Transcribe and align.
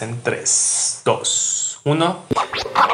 En 0.00 0.22
3, 0.22 1.02
2, 1.04 1.80
1. 1.82 2.24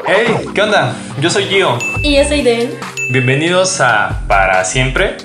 ¡Hey! 0.06 0.26
¿Qué 0.54 0.62
onda? 0.62 0.96
Yo 1.20 1.28
soy 1.28 1.44
Gio. 1.44 1.76
Y 2.02 2.16
yo 2.16 2.24
soy 2.24 2.40
Den. 2.40 2.70
Bienvenidos 3.12 3.82
a 3.82 4.24
Para 4.26 4.64
Siempre, 4.64 5.18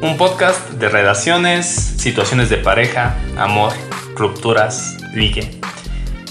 un 0.00 0.16
podcast 0.16 0.70
de 0.70 0.88
relaciones, 0.88 1.66
situaciones 1.66 2.48
de 2.48 2.56
pareja, 2.56 3.14
amor, 3.36 3.74
rupturas, 4.14 4.96
ligue. 5.12 5.60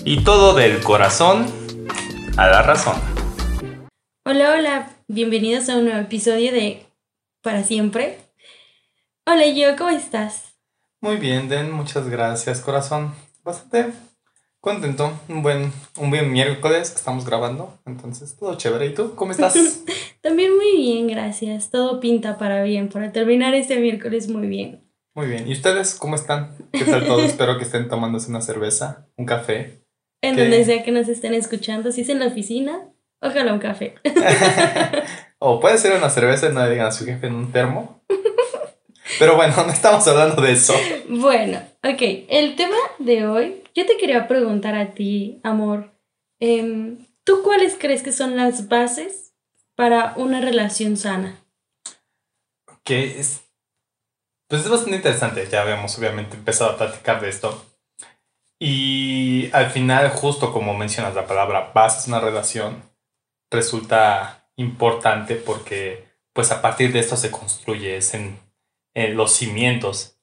Y 0.03 0.23
todo 0.23 0.55
del 0.55 0.81
corazón 0.81 1.45
a 2.35 2.47
la 2.47 2.63
razón. 2.63 2.95
Hola, 4.25 4.53
hola. 4.53 4.89
Bienvenidos 5.07 5.69
a 5.69 5.77
un 5.77 5.85
nuevo 5.85 5.99
episodio 5.99 6.51
de 6.51 6.87
Para 7.43 7.63
Siempre. 7.63 8.17
Hola, 9.27 9.43
Gio, 9.43 9.75
¿cómo 9.77 9.91
estás? 9.91 10.55
Muy 11.01 11.17
bien, 11.17 11.49
Den. 11.49 11.71
Muchas 11.71 12.09
gracias, 12.09 12.61
corazón. 12.61 13.13
Bastante 13.43 13.93
contento. 14.67 15.17
Un 15.29 15.41
buen, 15.41 15.71
un 15.97 16.09
buen 16.09 16.31
miércoles 16.31 16.89
que 16.89 16.97
estamos 16.97 17.25
grabando. 17.25 17.79
Entonces, 17.85 18.35
todo 18.35 18.55
chévere. 18.57 18.87
¿Y 18.87 18.93
tú? 18.93 19.15
¿Cómo 19.15 19.31
estás? 19.31 19.55
También 20.21 20.55
muy 20.55 20.75
bien, 20.75 21.07
gracias. 21.07 21.69
Todo 21.69 22.01
pinta 22.01 22.37
para 22.37 22.63
bien. 22.63 22.89
Para 22.89 23.13
terminar 23.13 23.55
este 23.55 23.79
miércoles 23.79 24.27
muy 24.27 24.47
bien. 24.47 24.83
Muy 25.15 25.27
bien. 25.27 25.47
¿Y 25.47 25.53
ustedes 25.53 25.95
cómo 25.95 26.15
están? 26.15 26.55
¿Qué 26.73 26.83
tal 26.83 27.05
todo? 27.05 27.21
Espero 27.23 27.57
que 27.57 27.63
estén 27.63 27.87
tomándose 27.87 28.29
una 28.29 28.41
cerveza, 28.41 29.07
un 29.15 29.25
café. 29.25 29.81
En 30.21 30.35
donde 30.35 30.65
sea 30.65 30.83
que 30.83 30.91
nos 30.91 31.07
estén 31.07 31.33
escuchando. 31.33 31.91
Si 31.93 32.01
es 32.01 32.09
en 32.09 32.19
la 32.19 32.27
oficina, 32.27 32.89
ojalá 33.21 33.53
un 33.53 33.59
café. 33.59 33.95
o 35.39 35.61
puede 35.61 35.77
ser 35.77 35.97
una 35.97 36.09
cerveza 36.09 36.49
y 36.49 36.53
no 36.53 36.63
le 36.63 36.71
digan 36.71 36.87
a 36.87 36.91
su 36.91 37.05
jefe 37.05 37.27
en 37.27 37.35
un 37.35 37.51
termo. 37.53 38.03
Pero 39.19 39.35
bueno, 39.35 39.55
no 39.65 39.71
estamos 39.71 40.07
hablando 40.07 40.41
de 40.41 40.53
eso. 40.53 40.73
bueno, 41.09 41.61
ok. 41.83 42.01
El 42.29 42.55
tema 42.55 42.77
de 42.99 43.27
hoy, 43.27 43.63
yo 43.75 43.85
te 43.85 43.97
quería 43.97 44.27
preguntar 44.27 44.75
a 44.75 44.93
ti, 44.93 45.39
amor. 45.43 45.91
em, 46.39 47.05
¿Tú 47.23 47.41
cuáles 47.43 47.75
crees 47.77 48.03
que 48.03 48.13
son 48.13 48.37
las 48.37 48.69
bases 48.69 49.33
para 49.75 50.13
una 50.15 50.39
relación 50.39 50.95
sana? 50.95 51.35
Que 52.83 53.19
es. 53.19 53.41
Pues 54.47 54.63
es 54.63 54.69
bastante 54.69 54.95
interesante. 54.95 55.47
Ya 55.51 55.61
habíamos 55.61 55.97
obviamente 55.97 56.37
empezado 56.37 56.71
a 56.71 56.77
platicar 56.77 57.19
de 57.19 57.29
esto. 57.29 57.65
Y 58.59 59.49
al 59.51 59.69
final, 59.69 60.09
justo 60.09 60.51
como 60.51 60.73
mencionas 60.73 61.15
la 61.15 61.27
palabra 61.27 61.71
bases 61.73 62.07
una 62.07 62.19
relación, 62.19 62.81
resulta 63.51 64.49
importante 64.55 65.35
porque 65.35 66.07
pues 66.33 66.51
a 66.51 66.61
partir 66.61 66.91
de 66.91 66.99
esto 66.99 67.17
se 67.17 67.29
construye 67.31 67.97
es 67.97 68.13
en, 68.13 68.39
los 69.13 69.33
cimientos. 69.33 70.17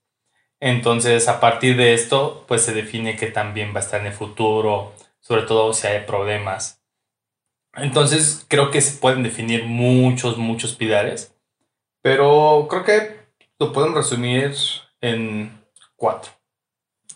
Entonces, 0.60 1.28
a 1.28 1.40
partir 1.40 1.76
de 1.76 1.94
esto, 1.94 2.44
pues 2.48 2.62
se 2.62 2.72
define 2.72 3.16
que 3.16 3.26
también 3.26 3.74
va 3.74 3.80
a 3.80 3.82
estar 3.82 4.00
en 4.00 4.06
el 4.06 4.12
futuro, 4.12 4.92
sobre 5.20 5.42
todo 5.42 5.72
si 5.72 5.86
hay 5.86 6.04
problemas. 6.06 6.82
Entonces, 7.76 8.44
creo 8.48 8.70
que 8.70 8.80
se 8.80 8.98
pueden 8.98 9.22
definir 9.22 9.64
muchos, 9.64 10.38
muchos 10.38 10.74
pilares, 10.74 11.34
pero 12.02 12.66
creo 12.68 12.84
que 12.84 13.16
lo 13.58 13.72
podemos 13.72 13.96
resumir 13.96 14.54
en 15.00 15.64
cuatro. 15.96 16.32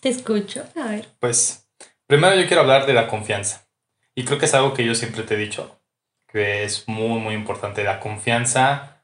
Te 0.00 0.09
escucho. 0.09 0.65
A 0.77 0.89
ver. 0.89 1.09
Pues, 1.19 1.69
primero 2.06 2.34
yo 2.34 2.47
quiero 2.47 2.62
hablar 2.62 2.87
de 2.87 2.93
la 2.93 3.09
confianza. 3.09 3.69
Y 4.15 4.25
creo 4.25 4.39
que 4.39 4.47
es 4.47 4.55
algo 4.55 4.75
que 4.75 4.84
yo 4.84 4.95
siempre 4.95 5.22
te 5.22 5.34
he 5.34 5.39
dicho, 5.39 5.81
que 6.27 6.65
es 6.65 6.89
muy, 6.89 7.20
muy 7.20 7.34
importante. 7.34 7.84
La 7.84 8.00
confianza, 8.00 8.98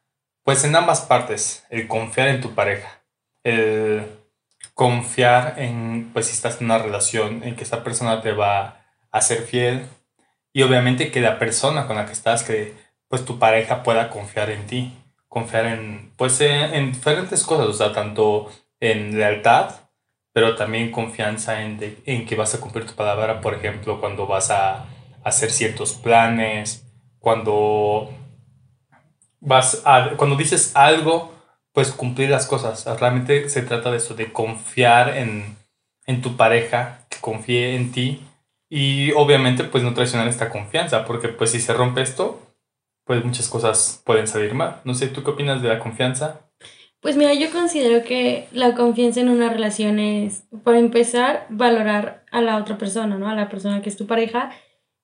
pues 0.44 0.64
en 0.64 0.76
ambas 0.76 1.02
partes, 1.02 1.66
el 1.70 1.88
confiar 1.88 2.28
en 2.28 2.40
tu 2.40 2.54
pareja, 2.54 3.02
el 3.44 4.06
confiar 4.74 5.54
en, 5.58 6.10
pues 6.12 6.26
si 6.26 6.32
estás 6.32 6.60
en 6.60 6.66
una 6.66 6.78
relación, 6.78 7.42
en 7.44 7.56
que 7.56 7.64
esa 7.64 7.84
persona 7.84 8.22
te 8.22 8.32
va 8.32 8.84
a 9.10 9.20
ser 9.20 9.42
fiel. 9.42 9.86
Y 10.52 10.62
obviamente 10.62 11.10
que 11.10 11.20
la 11.20 11.38
persona 11.38 11.86
con 11.86 11.96
la 11.96 12.06
que 12.06 12.12
estás, 12.12 12.42
que 12.44 12.74
pues 13.08 13.24
tu 13.24 13.38
pareja 13.38 13.82
pueda 13.82 14.10
confiar 14.10 14.50
en 14.50 14.66
ti, 14.66 14.92
confiar 15.28 15.66
en, 15.66 16.12
pues 16.16 16.40
en, 16.40 16.74
en 16.74 16.92
diferentes 16.92 17.44
cosas, 17.44 17.66
o 17.68 17.72
sea, 17.72 17.92
tanto 17.92 18.50
en 18.80 19.18
lealtad, 19.18 19.74
pero 20.32 20.56
también 20.56 20.90
confianza 20.90 21.62
en, 21.62 21.78
de- 21.78 21.98
en 22.06 22.26
que 22.26 22.36
vas 22.36 22.54
a 22.54 22.60
cumplir 22.60 22.86
tu 22.86 22.94
palabra, 22.94 23.40
por 23.40 23.54
ejemplo, 23.54 24.00
cuando 24.00 24.26
vas 24.26 24.50
a 24.50 24.86
hacer 25.24 25.50
ciertos 25.50 25.94
planes, 25.94 26.84
cuando 27.18 28.10
vas 29.44 29.82
a, 29.84 30.10
cuando 30.16 30.36
dices 30.36 30.72
algo, 30.74 31.32
pues 31.72 31.92
cumplir 31.92 32.30
las 32.30 32.46
cosas. 32.46 32.84
Realmente 32.98 33.48
se 33.48 33.62
trata 33.62 33.90
de 33.90 33.98
eso, 33.98 34.14
de 34.14 34.32
confiar 34.32 35.16
en, 35.16 35.56
en 36.06 36.22
tu 36.22 36.36
pareja, 36.36 37.06
que 37.08 37.18
confíe 37.20 37.76
en 37.76 37.92
ti 37.92 38.20
y 38.68 39.12
obviamente 39.12 39.64
pues 39.64 39.84
no 39.84 39.94
traicionar 39.94 40.26
esta 40.26 40.50
confianza, 40.50 41.04
porque 41.04 41.28
pues 41.28 41.50
si 41.50 41.60
se 41.60 41.72
rompe 41.72 42.02
esto, 42.02 42.40
pues 43.04 43.24
muchas 43.24 43.48
cosas 43.48 44.02
pueden 44.04 44.26
salir 44.26 44.54
mal. 44.54 44.80
No 44.84 44.94
sé, 44.94 45.08
¿tú 45.08 45.22
qué 45.22 45.30
opinas 45.30 45.62
de 45.62 45.68
la 45.68 45.78
confianza? 45.78 46.40
Pues 47.00 47.16
mira, 47.16 47.34
yo 47.34 47.50
considero 47.52 48.02
que 48.02 48.48
la 48.52 48.74
confianza 48.74 49.20
en 49.20 49.28
una 49.28 49.50
relación 49.50 49.98
es, 49.98 50.44
para 50.64 50.78
empezar, 50.78 51.46
valorar 51.50 52.24
a 52.32 52.40
la 52.40 52.56
otra 52.56 52.78
persona, 52.78 53.18
¿no? 53.18 53.28
A 53.28 53.34
la 53.34 53.50
persona 53.50 53.82
que 53.82 53.90
es 53.90 53.96
tu 53.98 54.06
pareja 54.06 54.50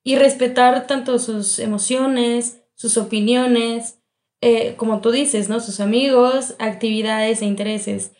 y 0.03 0.17
respetar 0.17 0.87
tanto 0.87 1.19
sus 1.19 1.59
emociones, 1.59 2.63
sus 2.75 2.97
opiniones, 2.97 4.00
eh, 4.41 4.75
como 4.77 5.01
tú 5.01 5.11
dices, 5.11 5.49
¿no? 5.49 5.61
Sus 5.61 5.81
amigos, 5.81 6.55
actividades 6.59 7.43
e 7.43 7.47
intereses. 7.47 8.13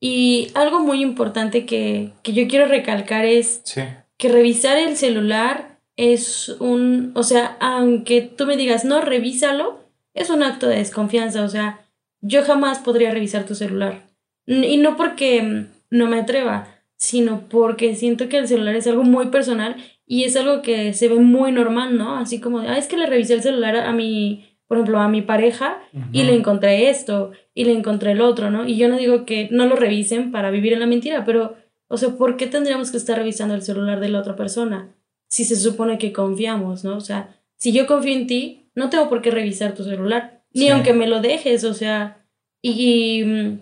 Y 0.00 0.48
algo 0.54 0.80
muy 0.80 1.02
importante 1.02 1.66
que, 1.66 2.10
que 2.22 2.32
yo 2.32 2.46
quiero 2.48 2.66
recalcar 2.66 3.24
es 3.24 3.60
Sí. 3.64 3.82
que 4.18 4.28
revisar 4.28 4.76
el 4.76 4.96
celular 4.96 5.78
es 5.96 6.48
un, 6.60 7.12
o 7.14 7.22
sea, 7.22 7.56
aunque 7.60 8.20
tú 8.20 8.46
me 8.46 8.56
digas, 8.56 8.84
no, 8.84 9.00
revísalo, 9.00 9.80
es 10.12 10.30
un 10.30 10.42
acto 10.42 10.66
de 10.68 10.76
desconfianza, 10.76 11.42
o 11.42 11.48
sea, 11.48 11.80
yo 12.20 12.42
jamás 12.44 12.78
podría 12.78 13.10
revisar 13.12 13.44
tu 13.44 13.54
celular. 13.54 14.02
Y 14.46 14.76
no 14.76 14.96
porque 14.96 15.42
mm, 15.42 15.66
no 15.90 16.06
me 16.06 16.18
atreva, 16.20 16.68
sino 16.96 17.48
porque 17.48 17.94
siento 17.94 18.28
que 18.28 18.38
el 18.38 18.48
celular 18.48 18.76
es 18.76 18.86
algo 18.86 19.02
muy 19.04 19.26
personal 19.28 19.76
y 20.06 20.24
es 20.24 20.36
algo 20.36 20.62
que 20.62 20.92
se 20.92 21.08
ve 21.08 21.16
muy 21.16 21.50
normal, 21.52 21.96
¿no? 21.96 22.16
Así 22.16 22.40
como, 22.40 22.58
ah, 22.58 22.76
es 22.78 22.86
que 22.88 22.96
le 22.96 23.06
revisé 23.06 23.34
el 23.34 23.42
celular 23.42 23.76
a 23.76 23.92
mi, 23.92 24.53
por 24.66 24.78
ejemplo, 24.78 24.98
a 24.98 25.08
mi 25.08 25.22
pareja 25.22 25.82
y 26.12 26.22
le 26.22 26.34
encontré 26.34 26.88
esto 26.88 27.32
y 27.52 27.64
le 27.64 27.72
encontré 27.72 28.12
el 28.12 28.20
otro, 28.20 28.50
¿no? 28.50 28.66
Y 28.66 28.76
yo 28.76 28.88
no 28.88 28.96
digo 28.96 29.24
que 29.24 29.48
no 29.50 29.66
lo 29.66 29.76
revisen 29.76 30.32
para 30.32 30.50
vivir 30.50 30.72
en 30.72 30.80
la 30.80 30.86
mentira, 30.86 31.24
pero, 31.24 31.56
o 31.88 31.96
sea, 31.96 32.10
¿por 32.10 32.36
qué 32.36 32.46
tendríamos 32.46 32.90
que 32.90 32.96
estar 32.96 33.18
revisando 33.18 33.54
el 33.54 33.62
celular 33.62 34.00
de 34.00 34.08
la 34.08 34.20
otra 34.20 34.36
persona? 34.36 34.94
Si 35.28 35.44
se 35.44 35.56
supone 35.56 35.98
que 35.98 36.12
confiamos, 36.12 36.84
¿no? 36.84 36.96
O 36.96 37.00
sea, 37.00 37.36
si 37.56 37.72
yo 37.72 37.86
confío 37.86 38.14
en 38.14 38.26
ti, 38.26 38.70
no 38.74 38.90
tengo 38.90 39.08
por 39.08 39.20
qué 39.20 39.30
revisar 39.30 39.74
tu 39.74 39.84
celular, 39.84 40.44
ni 40.52 40.68
aunque 40.68 40.92
me 40.92 41.06
lo 41.06 41.20
dejes, 41.20 41.64
o 41.64 41.74
sea, 41.74 42.26
y, 42.62 43.20
y, 43.20 43.24
mm, 43.24 43.58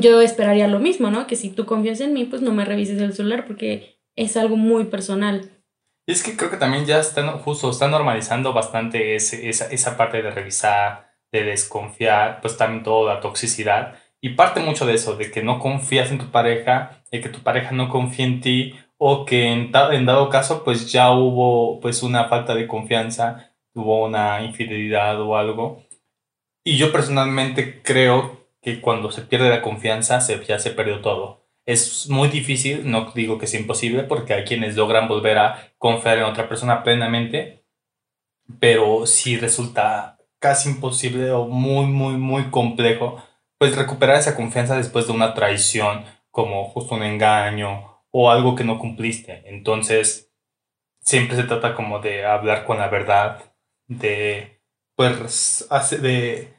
yo 0.00 0.20
esperaría 0.20 0.68
lo 0.68 0.80
mismo, 0.80 1.10
¿no? 1.10 1.26
Que 1.26 1.36
si 1.36 1.50
tú 1.50 1.64
confías 1.64 2.00
en 2.00 2.12
mí, 2.12 2.24
pues 2.24 2.42
no 2.42 2.52
me 2.52 2.64
revises 2.64 3.00
el 3.00 3.12
celular 3.12 3.46
porque 3.46 4.00
es 4.16 4.36
algo 4.36 4.56
muy 4.56 4.84
personal. 4.84 5.50
Y 6.06 6.12
es 6.12 6.22
que 6.22 6.36
creo 6.36 6.50
que 6.50 6.56
también 6.58 6.84
ya 6.86 6.98
están, 7.00 7.38
justo, 7.38 7.70
están 7.70 7.90
normalizando 7.90 8.52
bastante 8.52 9.14
ese- 9.16 9.48
esa, 9.48 9.66
esa 9.70 9.96
parte 9.96 10.22
de 10.22 10.30
revisar, 10.30 11.10
de 11.32 11.44
desconfiar, 11.44 12.40
pues 12.40 12.56
también 12.56 12.82
toda 12.84 13.14
la 13.14 13.20
toxicidad. 13.20 13.96
Y 14.20 14.30
parte 14.30 14.60
mucho 14.60 14.86
de 14.86 14.94
eso, 14.94 15.16
de 15.16 15.30
que 15.30 15.42
no 15.42 15.58
confías 15.58 16.10
en 16.10 16.18
tu 16.18 16.30
pareja, 16.30 17.02
de 17.10 17.20
que 17.20 17.28
tu 17.28 17.40
pareja 17.42 17.72
no 17.72 17.88
confía 17.88 18.26
en 18.26 18.40
ti, 18.40 18.74
o 18.98 19.24
que 19.24 19.52
en, 19.52 19.70
en 19.92 20.06
dado 20.06 20.28
caso, 20.30 20.62
pues 20.64 20.92
ya 20.92 21.10
hubo 21.12 21.80
pues 21.80 22.02
una 22.02 22.26
falta 22.28 22.54
de 22.54 22.66
confianza, 22.68 23.52
hubo 23.74 24.04
una 24.04 24.42
infidelidad 24.42 25.20
o 25.20 25.36
algo. 25.36 25.82
Y 26.64 26.78
yo 26.78 26.92
personalmente 26.92 27.82
creo 27.82 28.48
que 28.62 28.80
cuando 28.82 29.12
se 29.12 29.22
pierde 29.22 29.50
la 29.50 29.62
confianza, 29.62 30.20
se, 30.22 30.44
ya 30.44 30.58
se 30.60 30.72
perdió 30.72 31.00
todo. 31.02 31.43
Es 31.66 32.08
muy 32.10 32.28
difícil, 32.28 32.90
no 32.90 33.10
digo 33.14 33.38
que 33.38 33.46
sea 33.46 33.60
imposible, 33.60 34.02
porque 34.04 34.34
hay 34.34 34.44
quienes 34.44 34.76
logran 34.76 35.08
volver 35.08 35.38
a 35.38 35.72
confiar 35.78 36.18
en 36.18 36.24
otra 36.24 36.48
persona 36.48 36.82
plenamente, 36.82 37.64
pero 38.60 39.06
sí 39.06 39.36
resulta 39.38 40.18
casi 40.38 40.68
imposible 40.70 41.30
o 41.32 41.46
muy, 41.46 41.86
muy, 41.86 42.14
muy 42.16 42.50
complejo, 42.50 43.22
pues 43.58 43.76
recuperar 43.76 44.16
esa 44.18 44.36
confianza 44.36 44.76
después 44.76 45.06
de 45.06 45.12
una 45.12 45.34
traición, 45.34 46.04
como 46.30 46.64
justo 46.70 46.94
un 46.96 47.02
engaño 47.02 48.02
o 48.10 48.30
algo 48.30 48.54
que 48.54 48.64
no 48.64 48.78
cumpliste. 48.78 49.42
Entonces, 49.46 50.30
siempre 51.00 51.36
se 51.36 51.44
trata 51.44 51.74
como 51.74 52.00
de 52.00 52.26
hablar 52.26 52.64
con 52.66 52.78
la 52.78 52.88
verdad, 52.88 53.54
de, 53.88 54.60
pues, 54.96 55.66
hace- 55.70 55.98
de 55.98 56.54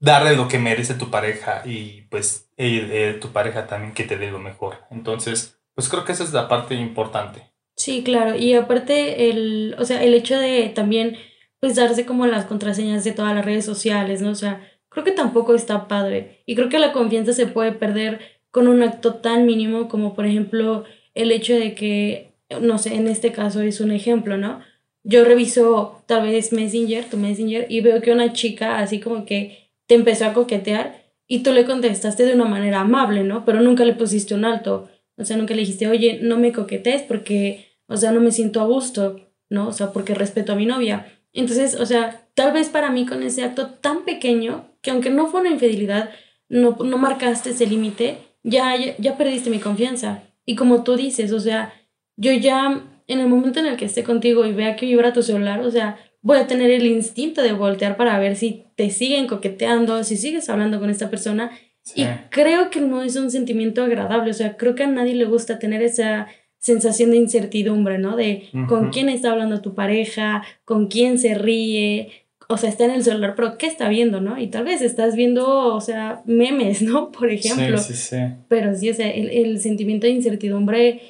darle 0.00 0.36
lo 0.36 0.48
que 0.48 0.58
merece 0.58 0.94
tu 0.94 1.10
pareja 1.10 1.62
y 1.64 2.02
pues 2.10 2.49
él- 2.68 2.90
él, 2.92 3.20
tu 3.20 3.28
pareja 3.28 3.66
también 3.66 3.92
que 3.94 4.04
te 4.04 4.16
dé 4.16 4.30
lo 4.30 4.38
mejor. 4.38 4.76
Entonces, 4.90 5.60
pues 5.74 5.88
creo 5.88 6.04
que 6.04 6.12
esa 6.12 6.24
es 6.24 6.32
la 6.32 6.48
parte 6.48 6.74
importante. 6.74 7.42
Sí, 7.76 8.02
claro. 8.02 8.36
Y 8.36 8.54
aparte, 8.54 9.30
el, 9.30 9.74
o 9.78 9.84
sea, 9.84 10.02
el 10.02 10.14
hecho 10.14 10.38
de 10.38 10.68
también, 10.74 11.16
pues, 11.60 11.76
darse 11.76 12.04
como 12.06 12.26
las 12.26 12.44
contraseñas 12.44 13.04
de 13.04 13.12
todas 13.12 13.34
las 13.34 13.44
redes 13.44 13.64
sociales, 13.64 14.20
¿no? 14.22 14.30
O 14.30 14.34
sea, 14.34 14.60
creo 14.88 15.04
que 15.04 15.12
tampoco 15.12 15.54
está 15.54 15.88
padre. 15.88 16.42
Y 16.46 16.54
creo 16.56 16.68
que 16.68 16.78
la 16.78 16.92
confianza 16.92 17.32
se 17.32 17.46
puede 17.46 17.72
perder 17.72 18.20
con 18.50 18.68
un 18.68 18.82
acto 18.82 19.14
tan 19.14 19.46
mínimo 19.46 19.88
como, 19.88 20.14
por 20.14 20.26
ejemplo, 20.26 20.84
el 21.14 21.32
hecho 21.32 21.54
de 21.54 21.74
que 21.74 22.30
no 22.60 22.78
sé, 22.78 22.94
en 22.96 23.06
este 23.06 23.32
caso 23.32 23.60
es 23.60 23.80
un 23.80 23.92
ejemplo, 23.92 24.36
¿no? 24.36 24.60
Yo 25.04 25.24
reviso 25.24 26.02
tal 26.06 26.22
vez 26.22 26.52
Messenger, 26.52 27.04
tu 27.08 27.16
Messenger, 27.16 27.66
y 27.68 27.80
veo 27.80 28.02
que 28.02 28.12
una 28.12 28.32
chica 28.32 28.78
así 28.78 29.00
como 29.00 29.24
que 29.24 29.70
te 29.86 29.94
empezó 29.94 30.26
a 30.26 30.32
coquetear 30.32 31.09
y 31.32 31.44
tú 31.44 31.52
le 31.52 31.64
contestaste 31.64 32.24
de 32.24 32.34
una 32.34 32.46
manera 32.46 32.80
amable, 32.80 33.22
¿no? 33.22 33.44
Pero 33.44 33.60
nunca 33.60 33.84
le 33.84 33.94
pusiste 33.94 34.34
un 34.34 34.44
alto. 34.44 34.90
O 35.16 35.24
sea, 35.24 35.36
nunca 35.36 35.54
le 35.54 35.60
dijiste, 35.60 35.86
oye, 35.86 36.18
no 36.20 36.36
me 36.36 36.50
coquetees 36.50 37.02
porque, 37.02 37.78
o 37.86 37.96
sea, 37.96 38.10
no 38.10 38.20
me 38.20 38.32
siento 38.32 38.60
a 38.60 38.66
gusto, 38.66 39.30
¿no? 39.48 39.68
O 39.68 39.72
sea, 39.72 39.92
porque 39.92 40.12
respeto 40.12 40.50
a 40.50 40.56
mi 40.56 40.66
novia. 40.66 41.06
Entonces, 41.32 41.76
o 41.76 41.86
sea, 41.86 42.26
tal 42.34 42.52
vez 42.52 42.68
para 42.68 42.90
mí 42.90 43.06
con 43.06 43.22
ese 43.22 43.44
acto 43.44 43.68
tan 43.68 44.04
pequeño, 44.04 44.74
que 44.82 44.90
aunque 44.90 45.10
no 45.10 45.28
fue 45.28 45.42
una 45.42 45.50
infidelidad, 45.50 46.10
no, 46.48 46.76
no 46.84 46.98
marcaste 46.98 47.50
ese 47.50 47.68
límite, 47.68 48.18
ya, 48.42 48.74
ya, 48.98 49.16
perdiste 49.16 49.50
mi 49.50 49.60
confianza. 49.60 50.24
Y 50.44 50.56
como 50.56 50.82
tú 50.82 50.96
dices, 50.96 51.30
o 51.30 51.38
sea, 51.38 51.72
yo 52.16 52.32
ya 52.32 52.82
en 53.06 53.20
el 53.20 53.28
momento 53.28 53.60
en 53.60 53.66
el 53.66 53.76
que 53.76 53.84
esté 53.84 54.02
contigo 54.02 54.46
y 54.46 54.52
vea 54.52 54.74
que 54.74 54.86
vibra 54.86 55.12
tu 55.12 55.22
celular, 55.22 55.60
o 55.60 55.70
sea, 55.70 55.96
voy 56.22 56.38
a 56.38 56.46
tener 56.46 56.70
el 56.70 56.86
instinto 56.86 57.42
de 57.42 57.52
voltear 57.52 57.96
para 57.96 58.18
ver 58.18 58.36
si 58.36 58.64
te 58.76 58.90
siguen 58.90 59.26
coqueteando, 59.26 60.04
si 60.04 60.16
sigues 60.16 60.48
hablando 60.48 60.80
con 60.80 60.90
esta 60.90 61.10
persona. 61.10 61.50
Y 61.94 62.04
creo 62.30 62.70
que 62.70 62.80
no 62.80 63.02
es 63.02 63.16
un 63.16 63.30
sentimiento 63.30 63.82
agradable, 63.82 64.30
o 64.30 64.34
sea, 64.34 64.56
creo 64.56 64.74
que 64.74 64.84
a 64.84 64.86
nadie 64.86 65.14
le 65.14 65.24
gusta 65.24 65.58
tener 65.58 65.82
esa 65.82 66.28
sensación 66.58 67.10
de 67.10 67.16
incertidumbre, 67.16 67.98
¿no? 67.98 68.16
De 68.16 68.48
con 68.68 68.90
quién 68.90 69.08
está 69.08 69.32
hablando 69.32 69.62
tu 69.62 69.74
pareja, 69.74 70.42
con 70.64 70.88
quién 70.88 71.18
se 71.18 71.34
ríe, 71.34 72.12
o 72.50 72.56
sea, 72.56 72.68
está 72.68 72.84
en 72.84 72.90
el 72.90 73.04
celular, 73.04 73.34
pero 73.36 73.56
¿qué 73.56 73.66
está 73.66 73.88
viendo, 73.88 74.20
no? 74.20 74.36
Y 74.36 74.48
tal 74.48 74.64
vez 74.64 74.82
estás 74.82 75.14
viendo, 75.14 75.74
o 75.74 75.80
sea, 75.80 76.22
memes, 76.26 76.82
¿no? 76.82 77.10
Por 77.12 77.30
ejemplo. 77.30 77.78
Sí, 77.78 77.94
sí, 77.94 78.16
sí. 78.16 78.16
Pero 78.48 78.74
sí, 78.76 78.90
o 78.90 78.94
sea, 78.94 79.08
el, 79.08 79.30
el 79.30 79.60
sentimiento 79.60 80.06
de 80.06 80.14
incertidumbre 80.14 81.00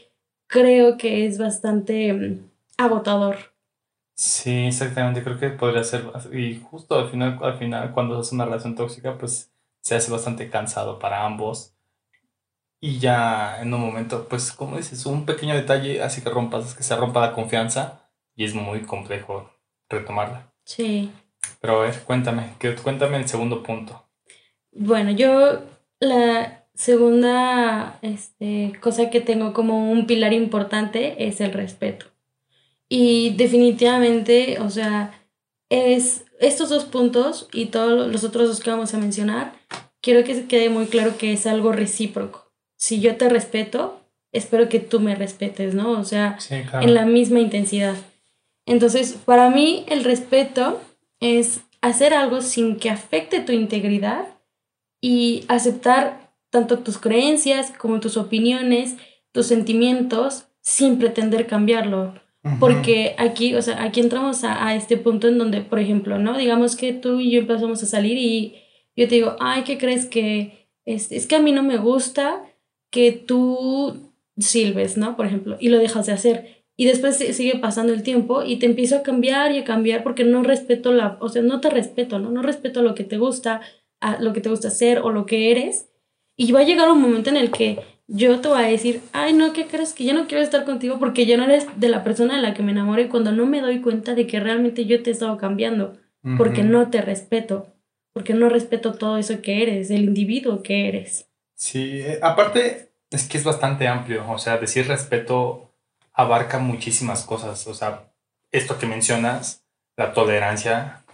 creo 0.47 0.99
que 0.99 1.27
es 1.27 1.39
bastante 1.39 2.13
mm, 2.13 2.39
agotador. 2.77 3.50
Sí, 4.21 4.67
exactamente, 4.67 5.25
creo 5.25 5.39
que 5.39 5.49
podría 5.49 5.83
ser, 5.83 6.05
y 6.31 6.61
justo 6.61 6.99
al 6.99 7.09
final, 7.09 7.39
al 7.41 7.57
final, 7.57 7.91
cuando 7.93 8.17
se 8.17 8.21
hace 8.21 8.35
una 8.35 8.45
relación 8.45 8.75
tóxica, 8.75 9.17
pues 9.17 9.51
se 9.81 9.95
hace 9.95 10.13
bastante 10.13 10.51
cansado 10.51 10.99
para 10.99 11.25
ambos 11.25 11.75
y 12.83 12.99
ya 12.99 13.63
en 13.63 13.73
un 13.73 13.81
momento, 13.81 14.29
pues 14.29 14.53
como 14.53 14.77
dices, 14.77 15.07
un 15.07 15.25
pequeño 15.25 15.55
detalle 15.55 16.03
así 16.03 16.21
que 16.21 16.29
rompas, 16.29 16.75
que 16.75 16.83
se 16.83 16.95
rompa 16.97 17.23
la 17.23 17.33
confianza 17.33 18.11
y 18.37 18.45
es 18.45 18.55
muy 18.55 18.83
complejo 18.83 19.51
retomarla. 19.89 20.53
Sí. 20.65 21.11
Pero 21.63 21.81
a 21.81 21.87
ver, 21.87 22.03
cuéntame, 22.03 22.51
que, 22.59 22.75
cuéntame 22.75 23.17
el 23.17 23.27
segundo 23.27 23.63
punto. 23.63 24.07
Bueno, 24.73 25.13
yo 25.13 25.63
la 25.99 26.67
segunda 26.75 27.99
este, 28.03 28.75
cosa 28.83 29.09
que 29.09 29.23
tengo 29.23 29.55
como 29.55 29.91
un 29.91 30.07
pilar 30.07 30.35
importante 30.35 31.27
es 31.27 31.41
el 31.41 31.55
respeto. 31.55 32.05
Y 32.91 33.31
definitivamente, 33.31 34.59
o 34.61 34.69
sea, 34.69 35.15
es 35.71 36.27
estos 36.39 36.69
dos 36.69 36.85
puntos 36.85 37.49
y 37.53 37.67
todos 37.67 38.11
los 38.11 38.25
otros 38.25 38.49
dos 38.49 38.61
que 38.61 38.71
vamos 38.71 38.93
a 38.93 38.99
mencionar, 38.99 39.55
quiero 40.03 40.25
que 40.25 40.35
se 40.35 40.47
quede 40.47 40.69
muy 40.69 40.87
claro 40.87 41.17
que 41.17 41.33
es 41.33 41.47
algo 41.47 41.73
recíproco 41.73 42.51
si 42.81 43.01
yo 43.01 43.17
te 43.17 43.29
respeto, 43.29 44.01
espero 44.33 44.71
que 44.71 44.81
tú 44.81 45.01
me 45.01 45.15
respetes, 45.15 45.75
¿no? 45.75 45.93
O 45.93 46.05
sea, 46.05 46.39
en 46.81 46.95
la 46.95 47.05
misma 47.05 47.39
intensidad. 47.39 47.95
Entonces, 48.65 49.19
para 49.25 49.51
mí 49.51 49.85
el 49.87 50.03
respeto 50.03 50.81
es 51.21 51.61
hacer 51.83 52.15
algo 52.15 52.41
sin 52.41 52.77
que 52.79 52.89
afecte 52.89 53.41
tu 53.41 53.53
integridad 53.53 54.25
y 55.01 55.45
aceptar 55.49 56.33
tanto 56.49 56.79
tus 56.79 56.97
creencias 56.97 57.71
como 57.77 58.01
tus 58.01 58.17
opiniones, 58.17 58.97
tus 59.31 59.47
sentimientos, 59.47 60.47
sin 60.63 60.99
pretender 60.99 61.47
cambiarlo. 61.47 62.15
Porque 62.59 63.15
aquí, 63.19 63.55
o 63.55 63.61
sea, 63.61 63.83
aquí 63.83 64.01
entramos 64.01 64.45
a, 64.45 64.67
a, 64.67 64.75
este 64.75 64.97
punto 64.97 65.29
en 65.29 65.37
donde, 65.37 65.61
por 65.61 65.79
ejemplo, 65.79 66.19
¿no? 66.19 66.39
Digamos 66.39 66.75
que 66.75 66.95
tú 66.95 67.21
y 67.21 67.31
yo 67.31 67.41
empezamos 67.41 67.83
a 67.83 67.87
salir 67.87 68.17
y 68.17 68.55
yo 68.97 69.09
te 69.09 69.17
digo, 69.17 69.37
ay, 69.41 69.63
¿qué 69.65 69.77
crees 69.77 70.07
que 70.07 70.69
es, 70.87 71.13
es 71.13 71.27
que 71.27 71.37
a 71.37 71.43
mí 71.43 71.53
no 71.53 71.63
me 71.63 71.77
gusta 71.77 72.43
que 72.91 73.13
tú 73.13 74.11
silbes, 74.39 74.97
¿no? 74.97 75.17
Por 75.17 75.27
ejemplo, 75.27 75.57
y 75.61 75.69
lo 75.69 75.79
dejas 75.79 76.07
de 76.07 76.13
hacer. 76.13 76.65
Y 76.77 76.87
después 76.87 77.17
sigue 77.17 77.59
pasando 77.59 77.93
el 77.93 78.03
tiempo 78.03 78.43
y 78.43 78.57
te 78.57 78.67
empiezo 78.67 78.97
a 78.97 79.03
cambiar 79.03 79.53
y 79.53 79.59
a 79.59 79.65
cambiar 79.65 80.03
porque 80.03 80.25
no 80.25 80.43
respeto 80.43 80.93
la, 80.93 81.19
o 81.21 81.29
sea, 81.29 81.43
no 81.43 81.61
te 81.61 81.69
respeto, 81.69 82.19
¿no? 82.19 82.31
No 82.31 82.43
respeto 82.43 82.83
lo 82.83 82.95
que 82.95 83.05
te 83.05 83.19
gusta, 83.19 83.61
a 84.01 84.21
lo 84.21 84.33
que 84.33 84.41
te 84.41 84.49
gusta 84.49 84.69
hacer 84.69 85.01
o 85.01 85.11
lo 85.11 85.27
que 85.27 85.51
eres. 85.51 85.91
Y 86.37 86.53
va 86.53 86.61
a 86.61 86.65
llegar 86.65 86.91
un 86.91 87.03
momento 87.03 87.29
en 87.29 87.37
el 87.37 87.51
que 87.51 87.81
yo 88.13 88.41
te 88.41 88.49
voy 88.49 88.63
a 88.63 88.67
decir, 88.67 89.03
ay, 89.13 89.33
no, 89.33 89.53
¿qué 89.53 89.69
crees? 89.69 89.95
Que 89.95 90.05
yo 90.05 90.15
no 90.15 90.27
quiero 90.27 90.43
estar 90.43 90.65
contigo 90.65 90.99
porque 90.99 91.27
ya 91.27 91.37
no 91.37 91.45
eres 91.45 91.67
de 91.77 91.89
la 91.89 92.03
persona 92.03 92.35
de 92.35 92.43
la 92.43 92.55
que 92.55 92.63
me 92.63 92.73
enamoré 92.73 93.09
cuando 93.09 93.31
no 93.31 93.47
me 93.47 93.61
doy 93.61 93.81
cuenta 93.81 94.17
de 94.17 94.27
que 94.27 94.41
realmente 94.41 94.85
yo 94.85 95.01
te 95.03 95.11
he 95.11 95.13
estado 95.13 95.39
cambiando, 95.39 95.97
porque 96.37 96.65
no 96.65 96.91
te 96.91 97.03
respeto, 97.03 97.69
porque 98.13 98.35
no 98.35 98.49
respeto 98.49 98.95
todo 98.95 99.17
eso 99.17 99.41
que 99.43 99.63
eres, 99.63 99.93
el 99.93 100.05
individuo 100.05 100.63
que 100.65 100.89
eres. 100.89 101.31
Sí, 101.55 102.01
eh, 102.01 102.19
aparte 102.21 102.91
es 103.11 103.29
que 103.29 103.39
es 103.39 103.45
bastante 103.45 103.87
amplio, 103.87 104.29
o 104.29 104.39
sea, 104.39 104.59
decir 104.59 104.89
respeto 104.89 105.73
abarca 106.13 106.59
muchísimas 106.59 107.23
cosas, 107.23 107.65
o 107.69 107.75
sea, 107.75 108.13
esto 108.51 108.77
que 108.77 108.87
mencionas, 108.87 109.65
la 109.97 110.13
tolerancia, 110.13 111.05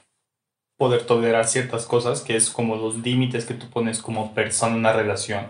poder 0.78 1.02
tolerar 1.02 1.46
ciertas 1.46 1.84
cosas, 1.84 2.22
que 2.22 2.36
es 2.36 2.48
como 2.48 2.76
los 2.76 2.96
límites 2.96 3.44
que 3.44 3.54
tú 3.54 3.68
pones 3.68 4.00
como 4.00 4.32
persona 4.32 4.72
en 4.72 4.80
una 4.80 4.92
relación, 4.94 5.46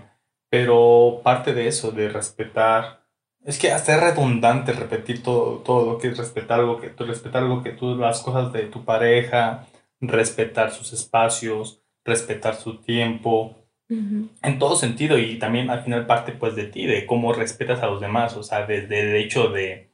pero 0.56 1.20
parte 1.23 1.53
de 1.53 1.69
eso, 1.69 1.91
de 1.91 2.08
respetar, 2.08 3.03
es 3.44 3.58
que 3.58 3.73
hasta 3.73 3.94
es 3.94 4.00
redundante 4.00 4.73
repetir 4.73 5.23
todo, 5.23 5.58
todo 5.58 5.85
lo 5.85 5.99
que 5.99 6.08
es 6.08 6.17
respetar 6.17 6.61
algo 6.61 6.81
que 6.81 6.88
tú, 6.88 7.05
respetar 7.05 7.43
algo 7.43 7.62
que 7.62 7.73
tú, 7.73 7.94
las 7.94 8.23
cosas 8.23 8.55
de 8.55 8.62
tu 8.62 8.82
pareja, 8.82 9.67
respetar 10.00 10.73
sus 10.73 10.94
espacios, 10.94 11.82
respetar 12.06 12.55
su 12.55 12.79
tiempo, 12.79 13.55
en 13.91 14.58
todo 14.58 14.76
sentido 14.76 15.19
y 15.19 15.38
también 15.38 15.69
al 15.69 15.82
final 15.82 16.06
parte 16.06 16.32
pues 16.32 16.56
de 16.56 16.64
ti, 16.64 16.87
de 16.87 17.05
cómo 17.05 17.35
respetas 17.35 17.82
a 17.82 17.87
los 17.87 18.00
demás, 18.00 18.35
o 18.35 18.43
sea, 18.43 18.64
desde 18.67 19.00
el 19.00 19.17
hecho 19.17 19.49
de 19.49 19.91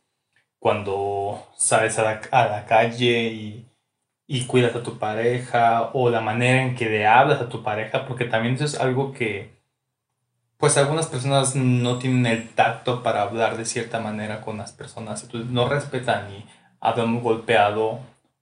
cuando 0.60 1.44
sales 1.56 1.98
a 1.98 2.04
la, 2.04 2.66
calle 2.66 3.24
y, 3.24 3.66
y, 4.28 4.46
cuidas 4.46 4.76
a 4.76 4.84
tu 4.84 4.98
pareja 4.98 5.90
o 5.92 6.08
la 6.08 6.20
manera 6.20 6.62
en 6.62 6.76
que 6.76 6.88
le 6.88 7.04
hablas 7.04 7.40
a 7.40 7.48
tu 7.48 7.64
pareja, 7.64 8.06
porque 8.06 8.26
también 8.26 8.54
eso 8.54 8.64
es 8.64 8.80
algo 8.80 9.12
que 9.12 9.61
pues 10.62 10.76
algunas 10.76 11.08
personas 11.08 11.56
no 11.56 11.98
tienen 11.98 12.24
el 12.24 12.50
tacto 12.50 13.02
para 13.02 13.22
hablar 13.22 13.56
de 13.56 13.64
cierta 13.64 13.98
manera 13.98 14.42
con 14.42 14.58
las 14.58 14.70
personas, 14.70 15.24
entonces 15.24 15.50
no 15.50 15.68
respetan 15.68 16.32
y 16.32 16.44
hablan 16.78 17.20
golpeado 17.20 17.98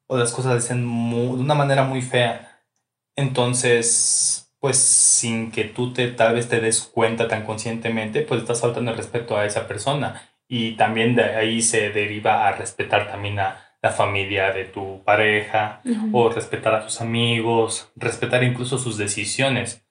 o 0.07 0.19
las 0.19 0.31
cosas 0.31 0.57
dicen 0.57 0.85
de 1.11 1.17
una 1.17 1.55
manera 1.55 1.83
muy 1.85 2.03
fea. 2.03 2.61
Entonces, 3.17 4.53
pues 4.59 4.77
sin 4.77 5.51
que 5.51 5.65
tú 5.65 5.95
te 5.95 6.09
tal 6.09 6.35
vez 6.35 6.47
te 6.47 6.61
des 6.61 6.83
cuenta 6.83 7.27
tan 7.27 7.47
conscientemente, 7.47 8.21
pues 8.21 8.43
estás 8.43 8.61
faltando 8.61 8.91
el 8.91 8.99
respeto 8.99 9.39
a 9.39 9.47
esa 9.47 9.67
persona. 9.67 10.21
Y 10.47 10.73
también 10.73 11.17
de 11.17 11.25
ahí 11.25 11.63
se 11.63 11.89
deriva 11.89 12.47
a 12.47 12.53
respetar 12.53 13.11
también 13.11 13.41
a 13.41 13.79
la 13.81 13.93
familia 13.93 14.53
de 14.53 14.67
tu 14.67 15.03
pareja 15.05 15.81
o 16.13 16.29
respetar 16.29 16.75
a 16.75 16.85
tus 16.85 17.01
amigos, 17.01 17.91
respetar 17.97 18.45
incluso 18.45 18.77
sus 18.77 18.99
decisiones. 18.99 19.87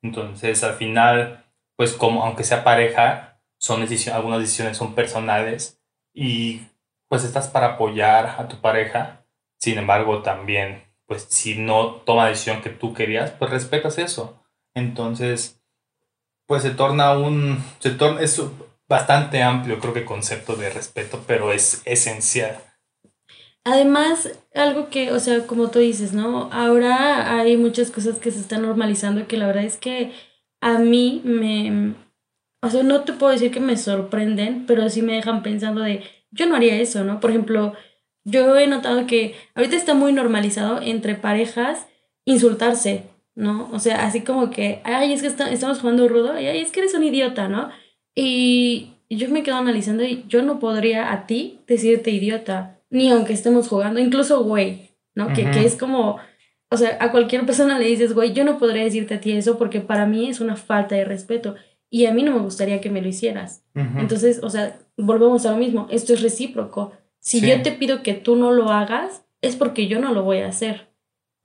Entonces, 0.00 0.62
al 0.62 0.74
final, 0.74 1.42
pues 1.76 1.92
como 1.92 2.24
aunque 2.24 2.44
sea 2.44 2.64
pareja, 2.64 3.40
son 3.58 3.80
decisiones, 3.80 4.16
algunas 4.16 4.40
decisiones 4.40 4.76
son 4.76 4.94
personales 4.94 5.80
y 6.12 6.62
pues 7.08 7.24
estás 7.24 7.48
para 7.48 7.74
apoyar 7.74 8.36
a 8.38 8.48
tu 8.48 8.60
pareja. 8.60 9.24
Sin 9.58 9.78
embargo, 9.78 10.22
también 10.22 10.84
pues 11.06 11.26
si 11.28 11.56
no 11.56 12.02
toma 12.04 12.24
la 12.24 12.30
decisión 12.30 12.62
que 12.62 12.70
tú 12.70 12.92
querías, 12.92 13.30
pues 13.30 13.50
respetas 13.50 13.98
eso. 13.98 14.42
Entonces, 14.74 15.62
pues 16.46 16.62
se 16.62 16.70
torna 16.70 17.16
un, 17.16 17.62
se 17.78 17.90
torna, 17.90 18.20
es 18.20 18.42
bastante 18.88 19.42
amplio 19.42 19.78
creo 19.80 19.94
que 19.94 20.04
concepto 20.04 20.56
de 20.56 20.70
respeto, 20.70 21.24
pero 21.26 21.52
es 21.52 21.82
esencial. 21.84 22.58
Además, 23.64 24.30
algo 24.54 24.90
que, 24.90 25.10
o 25.10 25.18
sea, 25.18 25.44
como 25.46 25.70
tú 25.70 25.80
dices, 25.80 26.12
¿no? 26.12 26.48
Ahora 26.52 27.40
hay 27.40 27.56
muchas 27.56 27.90
cosas 27.90 28.18
que 28.18 28.30
se 28.30 28.38
están 28.38 28.62
normalizando 28.62 29.26
que 29.26 29.36
la 29.36 29.48
verdad 29.48 29.64
es 29.64 29.76
que 29.76 30.12
a 30.60 30.78
mí 30.78 31.20
me, 31.24 31.94
o 32.62 32.70
sea, 32.70 32.82
no 32.82 33.02
te 33.02 33.12
puedo 33.12 33.32
decir 33.32 33.50
que 33.50 33.60
me 33.60 33.76
sorprenden, 33.76 34.66
pero 34.66 34.88
sí 34.88 35.02
me 35.02 35.14
dejan 35.14 35.42
pensando 35.42 35.82
de, 35.82 36.02
yo 36.30 36.46
no 36.46 36.56
haría 36.56 36.80
eso, 36.80 37.04
¿no? 37.04 37.20
Por 37.20 37.30
ejemplo, 37.30 37.74
yo 38.24 38.56
he 38.56 38.66
notado 38.66 39.06
que 39.06 39.34
ahorita 39.54 39.76
está 39.76 39.94
muy 39.94 40.12
normalizado 40.12 40.80
entre 40.82 41.14
parejas 41.14 41.86
insultarse, 42.24 43.04
¿no? 43.34 43.70
O 43.72 43.78
sea, 43.78 44.06
así 44.06 44.22
como 44.22 44.50
que, 44.50 44.80
ay, 44.84 45.12
es 45.12 45.22
que 45.22 45.28
estamos 45.28 45.80
jugando 45.80 46.08
rudo, 46.08 46.38
y 46.40 46.46
ay, 46.46 46.60
es 46.60 46.72
que 46.72 46.80
eres 46.80 46.94
un 46.94 47.04
idiota, 47.04 47.48
¿no? 47.48 47.70
Y 48.14 48.94
yo 49.08 49.28
me 49.30 49.42
quedo 49.42 49.56
analizando 49.56 50.02
y 50.02 50.24
yo 50.26 50.42
no 50.42 50.58
podría 50.58 51.12
a 51.12 51.26
ti 51.26 51.60
decirte 51.66 52.10
idiota, 52.10 52.80
ni 52.90 53.10
aunque 53.10 53.32
estemos 53.32 53.68
jugando, 53.68 54.00
incluso 54.00 54.42
güey, 54.42 54.90
¿no? 55.14 55.32
que, 55.32 55.50
que 55.50 55.64
es 55.64 55.76
como, 55.76 56.18
o 56.70 56.76
sea, 56.76 56.96
a 57.00 57.10
cualquier 57.12 57.46
persona 57.46 57.78
le 57.78 57.86
dices, 57.86 58.12
güey, 58.14 58.32
yo 58.32 58.44
no 58.44 58.58
podría 58.58 58.84
decirte 58.84 59.14
a 59.14 59.20
ti 59.20 59.32
eso 59.32 59.56
porque 59.58 59.80
para 59.80 60.06
mí 60.06 60.28
es 60.28 60.40
una 60.40 60.56
falta 60.56 60.94
de 60.96 61.04
respeto 61.04 61.54
y 61.90 62.06
a 62.06 62.12
mí 62.12 62.22
no 62.22 62.32
me 62.32 62.40
gustaría 62.40 62.80
que 62.80 62.90
me 62.90 63.00
lo 63.02 63.08
hicieras. 63.08 63.62
Entonces, 63.74 64.40
o 64.42 64.50
sea, 64.50 64.76
volvemos 64.96 65.46
a 65.46 65.52
lo 65.52 65.56
mismo, 65.58 65.86
esto 65.90 66.12
es 66.12 66.22
recíproco. 66.22 66.92
Si 67.20 67.40
Sí. 67.40 67.48
yo 67.48 67.62
te 67.62 67.72
pido 67.72 68.02
que 68.02 68.14
tú 68.14 68.36
no 68.36 68.52
lo 68.52 68.70
hagas, 68.70 69.24
es 69.40 69.54
porque 69.56 69.86
yo 69.86 70.00
no 70.00 70.12
lo 70.12 70.22
voy 70.24 70.38
a 70.38 70.48
hacer. 70.48 70.88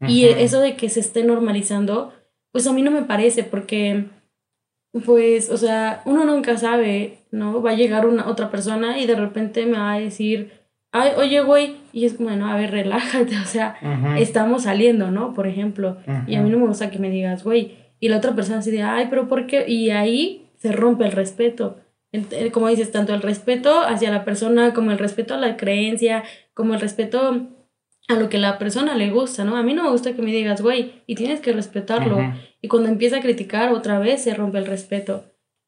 Y 0.07 0.25
eso 0.25 0.59
de 0.61 0.75
que 0.75 0.89
se 0.89 0.99
esté 0.99 1.23
normalizando, 1.23 2.11
pues 2.51 2.65
a 2.65 2.73
mí 2.73 2.81
no 2.81 2.89
me 2.89 3.03
parece, 3.03 3.43
porque, 3.43 4.05
pues, 5.05 5.49
o 5.51 5.57
sea, 5.57 6.01
uno 6.05 6.25
nunca 6.25 6.57
sabe, 6.57 7.19
¿no? 7.31 7.61
Va 7.61 7.71
a 7.71 7.75
llegar 7.75 8.05
una 8.07 8.27
otra 8.27 8.49
persona 8.49 8.99
y 8.99 9.05
de 9.05 9.15
repente 9.15 9.65
me 9.65 9.77
va 9.77 9.93
a 9.93 9.99
decir, 9.99 10.51
ay, 10.91 11.11
oye, 11.17 11.41
güey, 11.41 11.75
y 11.93 12.05
es 12.05 12.13
como, 12.15 12.29
no, 12.31 12.47
a 12.47 12.55
ver, 12.55 12.71
relájate, 12.71 13.37
o 13.43 13.45
sea, 13.45 13.77
Ujú. 13.81 14.15
estamos 14.17 14.63
saliendo, 14.63 15.11
¿no? 15.11 15.33
Por 15.33 15.47
ejemplo, 15.47 15.97
y 16.27 16.35
a 16.35 16.41
mí 16.41 16.49
no 16.49 16.57
me 16.59 16.67
gusta 16.67 16.89
que 16.91 16.99
me 16.99 17.09
digas, 17.09 17.43
güey, 17.43 17.75
y 17.99 18.09
la 18.09 18.17
otra 18.17 18.33
persona 18.35 18.59
así 18.59 18.71
de, 18.71 18.81
ay, 18.83 19.07
pero 19.09 19.27
¿por 19.27 19.47
qué? 19.47 19.65
Y 19.67 19.91
ahí 19.91 20.49
se 20.57 20.71
rompe 20.71 21.05
el 21.05 21.11
respeto. 21.11 21.77
Eh, 22.11 22.51
Como 22.51 22.67
dices, 22.67 22.91
tanto 22.91 23.13
el 23.13 23.21
respeto 23.21 23.79
hacia 23.81 24.11
la 24.11 24.25
persona, 24.25 24.73
como 24.73 24.91
el 24.91 24.97
respeto 24.97 25.33
a 25.33 25.37
la 25.37 25.55
creencia, 25.55 26.23
como 26.53 26.73
el 26.73 26.81
respeto 26.81 27.47
a 28.09 28.13
lo 28.15 28.27
que 28.29 28.37
la 28.37 28.57
persona 28.57 28.95
le 28.95 29.11
gusta, 29.11 29.45
¿no? 29.45 29.55
A 29.55 29.63
mí 29.63 29.73
no 29.73 29.83
me 29.83 29.91
gusta 29.91 30.13
que 30.13 30.21
me 30.21 30.31
digas, 30.31 30.61
güey, 30.61 31.03
y 31.07 31.15
tienes 31.15 31.39
que 31.39 31.53
respetarlo. 31.53 32.17
Ujú. 32.17 32.33
Y 32.61 32.67
cuando 32.67 32.89
empieza 32.89 33.17
a 33.17 33.21
criticar 33.21 33.71
otra 33.71 33.99
vez, 33.99 34.23
se 34.23 34.33
rompe 34.33 34.57
el 34.57 34.65
respeto. 34.65 35.23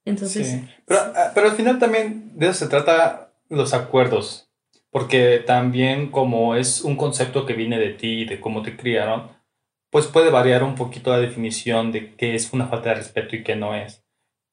Entonces, 0.05 0.47
Sí. 0.49 0.63
Pero, 0.85 0.99
ah, 1.15 1.31
pero 1.33 1.47
al 1.49 1.55
final 1.55 1.79
también 1.79 2.31
de 2.37 2.47
eso 2.47 2.65
se 2.65 2.67
trata 2.67 3.31
los 3.49 3.73
acuerdos, 3.73 4.49
porque 4.93 5.43
también 5.45 6.12
como 6.12 6.55
es 6.55 6.83
un 6.83 6.97
concepto 6.97 7.45
que 7.47 7.55
viene 7.55 7.79
de 7.79 7.91
ti 7.91 8.21
y 8.23 8.25
de 8.25 8.41
cómo 8.41 8.63
te 8.63 8.77
criaron, 8.77 9.31
pues 9.91 10.07
puede 10.07 10.31
variar 10.31 10.63
un 10.63 10.75
poquito 10.75 11.12
la 11.12 11.19
definición 11.19 11.91
de 11.91 12.15
qué 12.15 12.35
es 12.35 12.53
una 12.53 12.67
falta 12.67 12.89
de 12.89 12.95
respeto 12.95 13.35
y 13.35 13.43
qué 13.43 13.55
no 13.57 13.75
es. 13.75 14.05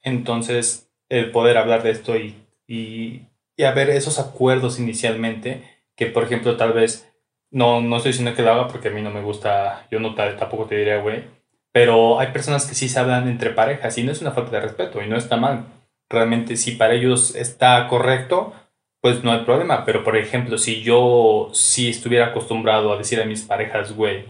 Entonces, 0.02 0.90
el 1.08 1.30
poder 1.30 1.56
hablar 1.58 1.82
de 1.82 1.90
esto 1.90 2.16
y, 2.16 2.36
y, 2.66 3.22
y 3.56 3.64
haber 3.64 3.90
esos 3.90 4.18
acuerdos 4.18 4.78
inicialmente, 4.80 5.62
que 5.96 6.06
por 6.06 6.24
ejemplo 6.24 6.56
tal 6.56 6.72
vez, 6.72 7.12
no, 7.50 7.80
no 7.80 7.96
estoy 7.96 8.12
diciendo 8.12 8.34
que 8.34 8.42
lo 8.42 8.52
haga 8.52 8.68
porque 8.68 8.88
a 8.88 8.92
mí 8.92 9.02
no 9.02 9.10
me 9.10 9.22
gusta, 9.22 9.86
yo 9.90 10.00
no 10.00 10.14
ta- 10.14 10.36
tampoco 10.36 10.66
te 10.66 10.76
diría, 10.76 10.98
güey, 11.00 11.24
pero 11.72 12.18
hay 12.20 12.28
personas 12.28 12.66
que 12.66 12.74
sí 12.74 12.88
se 12.88 12.98
hablan 12.98 13.28
entre 13.28 13.50
parejas 13.50 13.96
y 13.98 14.02
no 14.04 14.12
es 14.12 14.20
una 14.20 14.32
falta 14.32 14.52
de 14.52 14.60
respeto 14.62 15.02
y 15.02 15.08
no 15.08 15.16
está 15.16 15.36
mal. 15.36 15.66
Realmente 16.08 16.56
si 16.56 16.72
para 16.72 16.94
ellos 16.94 17.34
está 17.36 17.86
correcto, 17.88 18.52
pues 19.00 19.24
no 19.24 19.32
hay 19.32 19.44
problema. 19.44 19.84
Pero 19.84 20.04
por 20.04 20.16
ejemplo, 20.16 20.58
si 20.58 20.82
yo 20.82 21.50
sí 21.52 21.88
estuviera 21.88 22.26
acostumbrado 22.26 22.92
a 22.92 22.98
decir 22.98 23.20
a 23.20 23.26
mis 23.26 23.42
parejas, 23.42 23.92
güey, 23.92 24.24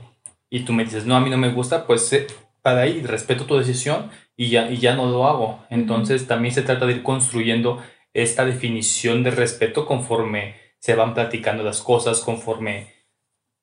y 0.49 0.61
tú 0.61 0.73
me 0.73 0.85
dices, 0.85 1.07
no, 1.07 1.17
a 1.17 1.21
mí 1.21 1.31
no 1.31 1.39
me 1.39 1.53
gusta, 1.53 1.87
pues 1.87 2.13
eh, 2.13 2.27
para 2.63 2.83
ahí 2.83 3.03
respeto 3.03 3.47
tu 3.47 3.57
decisión 3.57 4.11
y 4.37 4.51
ya, 4.51 4.71
y 4.71 4.79
ya 4.79 4.95
no 4.95 5.07
lo 5.07 5.27
hago. 5.27 5.65
Entonces 5.71 6.27
también 6.27 6.55
se 6.55 6.63
trata 6.63 6.87
de 6.87 6.95
ir 6.95 7.03
construyendo 7.03 7.83
esta 8.13 8.45
definición 8.45 9.23
de 9.23 9.31
respeto 9.31 9.87
conforme 9.87 10.57
se 10.79 10.95
van 10.95 11.15
platicando 11.15 11.63
las 11.63 11.83
cosas, 11.83 12.21
conforme 12.21 12.93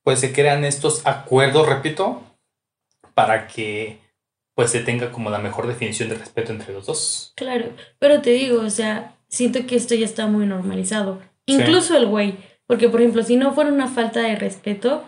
pues 0.04 0.20
se 0.22 0.32
crean 0.32 0.64
estos 0.64 1.06
acuerdos, 1.06 1.68
repito, 1.68 2.22
para 3.14 3.48
que 3.48 4.00
pues 4.56 4.72
se 4.72 4.80
tenga 4.80 5.12
como 5.12 5.30
la 5.30 5.40
mejor 5.40 5.68
definición 5.68 6.10
de 6.10 6.16
respeto 6.16 6.52
entre 6.52 6.74
los 6.74 6.86
dos. 6.86 7.34
claro. 7.36 7.74
Pero 8.00 8.22
te 8.22 8.32
digo, 8.32 8.62
o 8.62 8.70
sea, 8.70 9.17
siento 9.27 9.65
que 9.65 9.75
esto 9.75 9.96
ya 9.96 10.05
está 10.05 10.27
muy 10.27 10.46
normalizado. 10.46 11.19
Sí. 11.48 11.53
Incluso 11.53 11.96
el 11.98 12.07
güey. 12.07 12.36
Porque, 12.65 12.89
por 12.89 13.01
ejemplo, 13.01 13.24
si 13.24 13.38
no 13.38 13.53
fuera 13.53 13.72
una 13.72 13.88
falta 13.88 14.22
de 14.22 14.36
respeto, 14.36 15.03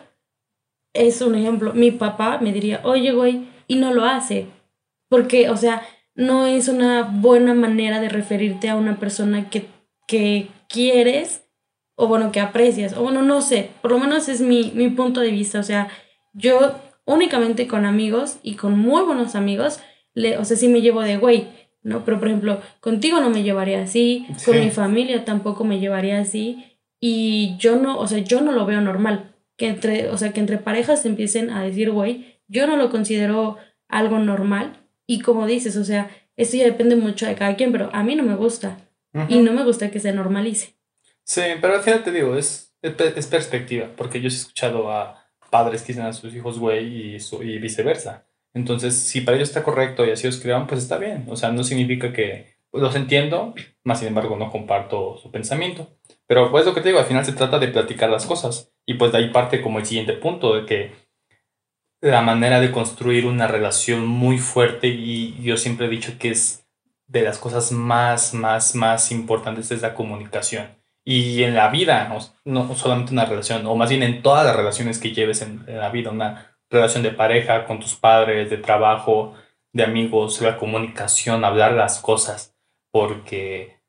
es 0.93 1.21
un 1.21 1.35
ejemplo. 1.35 1.73
Mi 1.73 1.91
papá 1.91 2.39
me 2.41 2.53
diría, 2.53 2.79
oye, 2.83 3.11
güey, 3.11 3.47
y 3.67 3.75
no 3.75 3.93
lo 3.93 4.05
hace. 4.05 4.47
Porque, 5.09 5.49
o 5.49 5.57
sea, 5.57 5.81
no 6.15 6.47
es 6.47 6.67
una 6.67 7.03
buena 7.03 7.53
manera 7.53 7.99
de 7.99 8.09
referirte 8.09 8.69
a 8.69 8.75
una 8.75 8.99
persona 8.99 9.49
que, 9.49 9.67
que 10.07 10.47
quieres 10.67 11.43
o 11.95 12.07
bueno, 12.07 12.31
que 12.31 12.39
aprecias. 12.39 12.93
O 12.95 13.03
bueno, 13.03 13.21
no 13.21 13.41
sé, 13.41 13.71
por 13.81 13.91
lo 13.91 13.99
menos 13.99 14.29
es 14.29 14.39
mi, 14.39 14.71
mi 14.73 14.89
punto 14.89 15.19
de 15.19 15.31
vista. 15.31 15.59
O 15.59 15.63
sea, 15.63 15.89
yo 16.33 16.75
únicamente 17.05 17.67
con 17.67 17.85
amigos 17.85 18.37
y 18.41 18.55
con 18.55 18.79
muy 18.79 19.03
buenos 19.03 19.35
amigos, 19.35 19.81
le, 20.13 20.37
o 20.37 20.45
sea, 20.45 20.55
sí 20.55 20.69
me 20.69 20.81
llevo 20.81 21.01
de 21.01 21.17
güey, 21.17 21.47
¿no? 21.83 22.03
Pero 22.05 22.19
por 22.19 22.27
ejemplo, 22.27 22.61
contigo 22.79 23.19
no 23.19 23.29
me 23.29 23.43
llevaría 23.43 23.81
así, 23.81 24.25
con 24.45 24.59
mi 24.59 24.69
familia 24.71 25.25
tampoco 25.25 25.63
me 25.63 25.79
llevaría 25.79 26.19
así. 26.19 26.65
Y 26.99 27.55
yo 27.57 27.77
no, 27.77 27.97
o 27.99 28.07
sea, 28.07 28.19
yo 28.19 28.41
no 28.41 28.51
lo 28.51 28.65
veo 28.65 28.81
normal. 28.81 29.33
Que 29.57 29.67
entre, 29.67 30.09
o 30.09 30.17
sea, 30.17 30.31
que 30.31 30.39
entre 30.39 30.57
parejas 30.57 31.05
empiecen 31.05 31.49
a 31.49 31.63
decir, 31.63 31.91
güey, 31.91 32.39
yo 32.47 32.65
no 32.67 32.77
lo 32.77 32.89
considero 32.89 33.57
algo 33.87 34.19
normal. 34.19 34.85
Y 35.07 35.19
como 35.21 35.47
dices, 35.47 35.75
o 35.77 35.83
sea, 35.83 36.09
esto 36.37 36.57
ya 36.57 36.63
depende 36.65 36.95
mucho 36.95 37.25
de 37.25 37.35
cada 37.35 37.55
quien, 37.55 37.71
pero 37.71 37.89
a 37.93 38.03
mí 38.03 38.15
no 38.15 38.23
me 38.23 38.35
gusta. 38.35 38.77
Y 39.27 39.39
no 39.39 39.51
me 39.53 39.63
gusta 39.63 39.89
que 39.91 39.99
se 39.99 40.13
normalice. 40.13 40.75
Sí, 41.23 41.41
pero 41.61 41.73
al 41.75 41.81
final 41.81 42.03
te 42.03 42.11
digo, 42.11 42.35
es, 42.35 42.73
es 42.81 42.93
es 42.99 43.27
perspectiva, 43.27 43.87
porque 43.95 44.21
yo 44.21 44.25
he 44.27 44.31
escuchado 44.31 44.91
a 44.91 45.25
padres 45.49 45.81
que 45.81 45.93
dicen 45.93 46.05
a 46.05 46.13
sus 46.13 46.33
hijos 46.35 46.59
güey 46.59 47.15
y, 47.15 47.19
su- 47.19 47.41
y 47.43 47.57
viceversa. 47.57 48.27
Entonces, 48.59 48.93
si 48.93 49.21
para 49.21 49.37
ellos 49.37 49.49
está 49.49 49.63
correcto 49.63 50.05
y 50.05 50.11
así 50.11 50.27
los 50.27 50.39
crearon, 50.39 50.67
pues 50.67 50.83
está 50.83 50.97
bien. 50.97 51.25
O 51.29 51.37
sea, 51.37 51.51
no 51.51 51.63
significa 51.63 52.11
que 52.11 52.57
los 52.73 52.93
entiendo, 52.95 53.55
más 53.85 53.99
sin 53.99 54.09
embargo 54.09 54.35
no 54.35 54.51
comparto 54.51 55.17
su 55.17 55.31
pensamiento. 55.31 55.87
Pero 56.27 56.51
pues 56.51 56.65
lo 56.65 56.73
que 56.73 56.81
te 56.81 56.89
digo, 56.89 56.99
al 56.99 57.05
final 57.05 57.25
se 57.25 57.31
trata 57.31 57.57
de 57.57 57.69
platicar 57.69 58.09
las 58.09 58.25
cosas. 58.25 58.73
Y 58.85 58.95
pues 58.95 59.13
de 59.13 59.19
ahí 59.19 59.29
parte 59.29 59.61
como 59.61 59.79
el 59.79 59.85
siguiente 59.85 60.13
punto, 60.13 60.55
de 60.55 60.65
que 60.65 60.91
la 62.01 62.21
manera 62.21 62.59
de 62.59 62.71
construir 62.71 63.25
una 63.25 63.47
relación 63.47 64.05
muy 64.05 64.37
fuerte 64.37 64.87
y 64.87 65.41
yo 65.41 65.55
siempre 65.55 65.87
he 65.87 65.89
dicho 65.89 66.13
que 66.19 66.31
es 66.31 66.67
de 67.07 67.21
las 67.21 67.39
cosas 67.39 67.71
más, 67.71 68.33
más, 68.33 68.75
más 68.75 69.11
importantes 69.11 69.71
es 69.71 69.81
la 69.81 69.93
comunicación. 69.93 70.67
Y 71.05 71.43
en 71.43 71.55
la 71.55 71.69
vida, 71.69 72.13
no 72.43 72.75
solamente 72.75 73.13
una 73.13 73.25
relación, 73.25 73.65
o 73.65 73.75
más 73.75 73.89
bien 73.89 74.03
en 74.03 74.21
todas 74.21 74.45
las 74.45 74.55
relaciones 74.55 74.99
que 74.99 75.13
lleves 75.13 75.41
en, 75.41 75.63
en 75.65 75.79
la 75.79 75.89
vida, 75.89 76.11
una 76.11 76.48
relación 76.69 77.03
de 77.03 77.11
pareja, 77.11 77.65
con 77.65 77.79
tus 77.79 77.95
padres, 77.95 78.49
de 78.49 78.57
trabajo, 78.57 79.33
de 79.73 79.83
amigos, 79.83 80.41
la 80.41 80.57
comunicación, 80.57 81.45
hablar 81.45 81.73
las 81.73 81.99
cosas, 81.99 82.55
porque 82.91 83.79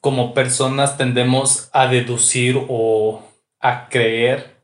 como 0.00 0.34
personas 0.34 0.96
tendemos 0.96 1.70
a 1.72 1.86
deducir 1.86 2.60
o 2.68 3.22
a 3.60 3.88
creer 3.88 4.58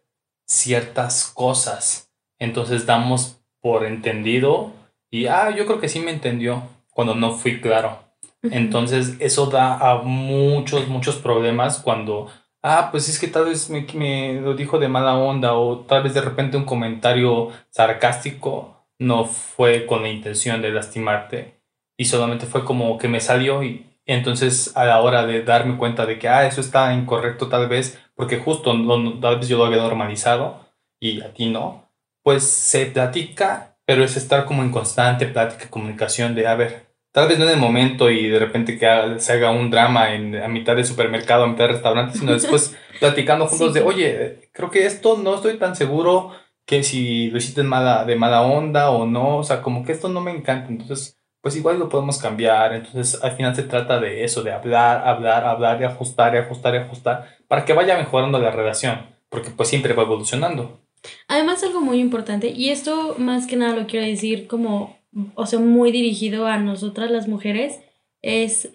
ciertas 0.46 1.30
cosas. 1.34 2.10
Entonces 2.38 2.86
damos 2.86 3.40
por 3.60 3.84
entendido 3.84 4.72
y, 5.10 5.26
ah, 5.26 5.50
yo 5.50 5.66
creo 5.66 5.80
que 5.80 5.88
sí 5.88 6.00
me 6.00 6.10
entendió 6.10 6.62
cuando 6.90 7.14
no 7.14 7.32
fui 7.32 7.60
claro. 7.60 7.98
Entonces 8.42 9.16
eso 9.20 9.46
da 9.46 9.78
a 9.78 10.02
muchos, 10.02 10.86
muchos 10.88 11.16
problemas 11.16 11.78
cuando, 11.78 12.30
ah, 12.64 12.88
pues 12.90 13.08
es 13.08 13.20
que 13.20 13.28
tal 13.28 13.46
vez 13.46 13.70
me, 13.70 14.40
lo 14.40 14.54
dijo 14.54 14.78
de 14.80 14.88
mala 14.88 15.16
onda 15.16 15.54
o 15.54 15.80
tal 15.86 16.02
vez 16.02 16.14
de 16.14 16.22
repente 16.22 16.56
un 16.56 16.64
comentario 16.64 17.50
sarcástico 17.70 18.86
no 18.98 19.26
fue 19.26 19.86
con 19.86 20.02
la 20.02 20.08
intención 20.10 20.62
de 20.62 20.70
lastimarte 20.72 21.60
y 21.96 22.06
solamente 22.06 22.46
fue 22.46 22.64
como 22.64 22.98
que 22.98 23.08
me 23.08 23.20
salió 23.20 23.62
y 23.62 23.86
entonces 24.06 24.76
a 24.76 24.84
la 24.84 25.00
hora 25.00 25.26
de 25.26 25.42
darme 25.44 25.76
cuenta 25.78 26.06
de 26.06 26.18
que, 26.18 26.28
ah, 26.28 26.46
eso 26.46 26.60
está 26.60 26.92
incorrecto 26.94 27.48
tal 27.48 27.68
vez, 27.68 27.98
porque 28.16 28.38
justo 28.38 28.74
lo- 28.74 29.18
tal 29.20 29.38
vez 29.38 29.48
yo 29.48 29.58
lo 29.58 29.66
había 29.66 29.78
normalizado 29.82 30.60
y 31.00 31.20
a 31.22 31.32
ti 31.34 31.46
no, 31.50 31.90
pues 32.22 32.44
se 32.44 32.86
platica, 32.86 33.76
pero 33.86 34.04
es 34.04 34.16
estar 34.16 34.44
como 34.46 34.62
en 34.62 34.70
constante 34.72 35.26
plática, 35.26 35.68
comunicación 35.70 36.34
de, 36.34 36.46
a 36.46 36.54
ver, 36.54 36.83
tal 37.14 37.28
vez 37.28 37.38
no 37.38 37.44
en 37.44 37.52
el 37.52 37.58
momento 37.60 38.10
y 38.10 38.26
de 38.28 38.40
repente 38.40 38.76
que 38.76 39.14
se 39.18 39.32
haga 39.32 39.52
un 39.52 39.70
drama 39.70 40.12
en, 40.14 40.34
a 40.34 40.48
mitad 40.48 40.74
de 40.74 40.82
supermercado, 40.82 41.44
a 41.44 41.46
mitad 41.46 41.68
de 41.68 41.74
restaurante, 41.74 42.18
sino 42.18 42.32
después 42.32 42.76
platicando 42.98 43.46
juntos 43.46 43.68
Sí. 43.72 43.78
de, 43.78 43.84
oye, 43.84 44.50
creo 44.52 44.68
que 44.68 44.84
esto 44.84 45.16
no 45.16 45.36
estoy 45.36 45.56
tan 45.56 45.76
seguro 45.76 46.32
que 46.66 46.82
si 46.82 47.30
lo 47.30 47.38
hiciste 47.38 47.62
mala, 47.62 48.04
de 48.04 48.16
mala 48.16 48.42
onda 48.42 48.90
o 48.90 49.06
no, 49.06 49.36
o 49.36 49.44
sea, 49.44 49.62
como 49.62 49.84
que 49.84 49.92
esto 49.92 50.08
no 50.08 50.20
me 50.20 50.32
encanta, 50.32 50.70
entonces, 50.70 51.16
pues 51.40 51.54
igual 51.54 51.78
lo 51.78 51.88
podemos 51.88 52.18
cambiar, 52.18 52.72
entonces 52.74 53.22
al 53.22 53.32
final 53.36 53.54
se 53.54 53.62
trata 53.62 54.00
de 54.00 54.24
eso, 54.24 54.42
de 54.42 54.50
hablar, 54.52 55.06
hablar, 55.06 55.44
hablar 55.44 55.80
y 55.80 55.84
ajustar 55.84 56.34
y 56.34 56.38
ajustar 56.38 56.74
y 56.74 56.78
ajustar 56.78 57.36
para 57.46 57.64
que 57.64 57.74
vaya 57.74 57.96
mejorando 57.96 58.40
la 58.40 58.50
relación, 58.50 59.06
porque 59.28 59.50
pues 59.50 59.68
siempre 59.68 59.92
va 59.94 60.02
evolucionando. 60.02 60.80
Además, 61.28 61.62
algo 61.62 61.80
muy 61.80 62.00
importante, 62.00 62.48
y 62.48 62.70
esto 62.70 63.14
más 63.18 63.46
que 63.46 63.54
nada 63.56 63.76
lo 63.76 63.86
quiero 63.86 64.04
decir 64.06 64.46
como, 64.48 64.98
o 65.34 65.46
sea, 65.46 65.58
muy 65.58 65.92
dirigido 65.92 66.46
a 66.46 66.58
nosotras 66.58 67.10
las 67.10 67.28
mujeres, 67.28 67.80
es 68.22 68.70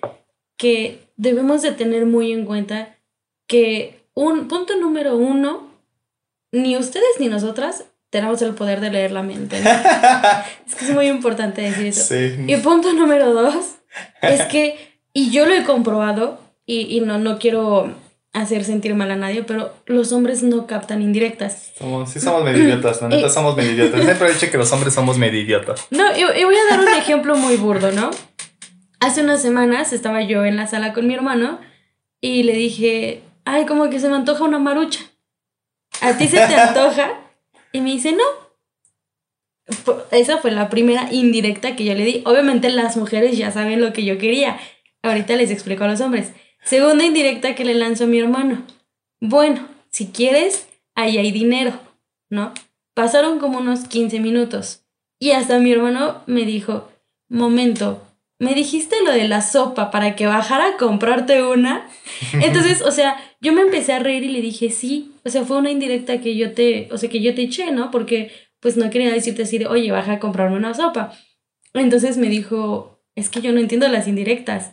que 0.57 0.99
debemos 1.17 1.61
de 1.61 1.71
tener 1.71 2.05
muy 2.05 2.31
en 2.31 2.45
cuenta 2.45 2.95
que 3.47 3.99
un 4.13 4.47
punto 4.47 4.75
número 4.77 5.17
uno, 5.17 5.69
ni 6.51 6.77
ustedes 6.77 7.19
ni 7.19 7.27
nosotras 7.27 7.85
tenemos 8.09 8.41
el 8.41 8.53
poder 8.53 8.81
de 8.81 8.91
leer 8.91 9.11
la 9.11 9.23
mente. 9.23 9.61
¿no? 9.61 9.69
es 10.67 10.75
que 10.75 10.85
es 10.85 10.91
muy 10.91 11.07
importante 11.07 11.61
decir 11.61 11.87
eso. 11.87 12.15
Y 12.15 12.55
punto 12.57 12.93
número 12.93 13.33
dos 13.33 13.75
es 14.21 14.43
que, 14.43 14.99
y 15.13 15.31
yo 15.31 15.45
lo 15.45 15.53
he 15.53 15.63
comprobado, 15.63 16.39
y, 16.65 16.95
y 16.95 17.01
no, 17.01 17.17
no 17.17 17.39
quiero 17.39 17.95
hacer 18.33 18.63
sentir 18.63 18.93
mal 18.95 19.09
a 19.11 19.15
nadie, 19.15 19.43
pero 19.43 19.73
los 19.85 20.11
hombres 20.11 20.43
no 20.43 20.67
captan 20.67 21.01
indirectas. 21.01 21.71
Somos, 21.77 22.11
sí 22.11 22.19
somos 22.19 22.43
medio 22.43 22.63
idiotas, 22.63 23.01
la 23.01 23.07
neta 23.09 23.27
Eh. 23.27 23.29
somos 23.29 23.55
medio 23.57 23.71
idiotas. 23.71 24.03
Siempre 24.03 24.29
he 24.29 24.33
dicho 24.33 24.51
que 24.51 24.57
los 24.57 24.71
hombres 24.71 24.93
somos 24.93 25.17
medio 25.17 25.39
idiotas. 25.39 25.87
No, 25.91 26.03
y, 26.15 26.19
y 26.39 26.43
voy 26.43 26.55
a 26.55 26.69
dar 26.75 26.79
un 26.79 26.93
ejemplo 26.97 27.35
muy 27.35 27.57
burdo, 27.57 27.91
¿no? 27.91 28.11
Hace 28.99 29.21
unas 29.23 29.41
semanas 29.41 29.93
estaba 29.93 30.21
yo 30.23 30.45
en 30.45 30.57
la 30.57 30.67
sala 30.67 30.93
con 30.93 31.07
mi 31.07 31.13
hermano 31.13 31.59
y 32.21 32.43
le 32.43 32.53
dije, 32.53 33.23
ay, 33.45 33.65
como 33.65 33.89
que 33.89 33.99
se 33.99 34.09
me 34.09 34.15
antoja 34.15 34.43
una 34.43 34.59
marucha. 34.59 34.99
¿A 36.01 36.17
ti 36.17 36.27
se 36.27 36.37
te 36.37 36.55
antoja? 36.55 37.11
Y 37.71 37.81
me 37.81 37.91
dice, 37.91 38.11
no. 38.11 38.23
Esa 40.11 40.37
fue 40.39 40.51
la 40.51 40.69
primera 40.69 41.07
indirecta 41.11 41.75
que 41.75 41.85
yo 41.85 41.93
le 41.93 42.03
di. 42.03 42.23
Obviamente 42.25 42.69
las 42.69 42.97
mujeres 42.97 43.37
ya 43.37 43.51
saben 43.51 43.79
lo 43.81 43.93
que 43.93 44.03
yo 44.03 44.17
quería. 44.17 44.59
Ahorita 45.03 45.35
les 45.35 45.51
explico 45.51 45.83
a 45.83 45.87
los 45.87 46.01
hombres. 46.01 46.31
Segunda 46.63 47.05
indirecta 47.05 47.55
que 47.55 47.65
le 47.65 47.73
lanzó 47.73 48.03
a 48.03 48.07
mi 48.07 48.19
hermano. 48.19 48.63
Bueno, 49.19 49.67
si 49.89 50.07
quieres, 50.07 50.67
ahí 50.95 51.17
hay 51.17 51.31
dinero, 51.31 51.79
¿no? 52.29 52.53
Pasaron 52.93 53.39
como 53.39 53.59
unos 53.59 53.87
15 53.87 54.19
minutos. 54.19 54.83
Y 55.19 55.31
hasta 55.31 55.59
mi 55.59 55.71
hermano 55.71 56.23
me 56.27 56.45
dijo, 56.45 56.89
momento, 57.27 58.01
me 58.39 58.53
dijiste 58.53 58.95
lo 59.05 59.11
de 59.11 59.27
la 59.27 59.41
sopa 59.41 59.91
para 59.91 60.15
que 60.15 60.25
bajara 60.25 60.69
a 60.69 60.77
comprarte 60.77 61.43
una. 61.43 61.87
Entonces, 62.33 62.81
o 62.81 62.91
sea, 62.91 63.17
yo 63.41 63.51
me 63.53 63.61
empecé 63.61 63.93
a 63.93 63.99
reír 63.99 64.23
y 64.23 64.29
le 64.29 64.41
dije, 64.41 64.69
sí, 64.69 65.11
o 65.25 65.29
sea, 65.29 65.43
fue 65.43 65.57
una 65.57 65.71
indirecta 65.71 66.21
que 66.21 66.35
yo 66.37 66.53
te, 66.53 66.87
o 66.91 66.97
sea, 66.97 67.09
que 67.09 67.21
yo 67.21 67.35
te 67.35 67.43
eché, 67.43 67.71
¿no? 67.71 67.91
Porque 67.91 68.31
pues 68.59 68.77
no 68.77 68.89
quería 68.89 69.11
decirte 69.11 69.43
así 69.43 69.57
de, 69.57 69.67
oye, 69.67 69.91
baja 69.91 70.13
a 70.13 70.19
comprarme 70.19 70.57
una 70.57 70.73
sopa. 70.73 71.13
Entonces 71.73 72.17
me 72.17 72.27
dijo, 72.27 73.01
es 73.15 73.29
que 73.29 73.41
yo 73.41 73.51
no 73.51 73.59
entiendo 73.59 73.87
las 73.87 74.07
indirectas. 74.07 74.71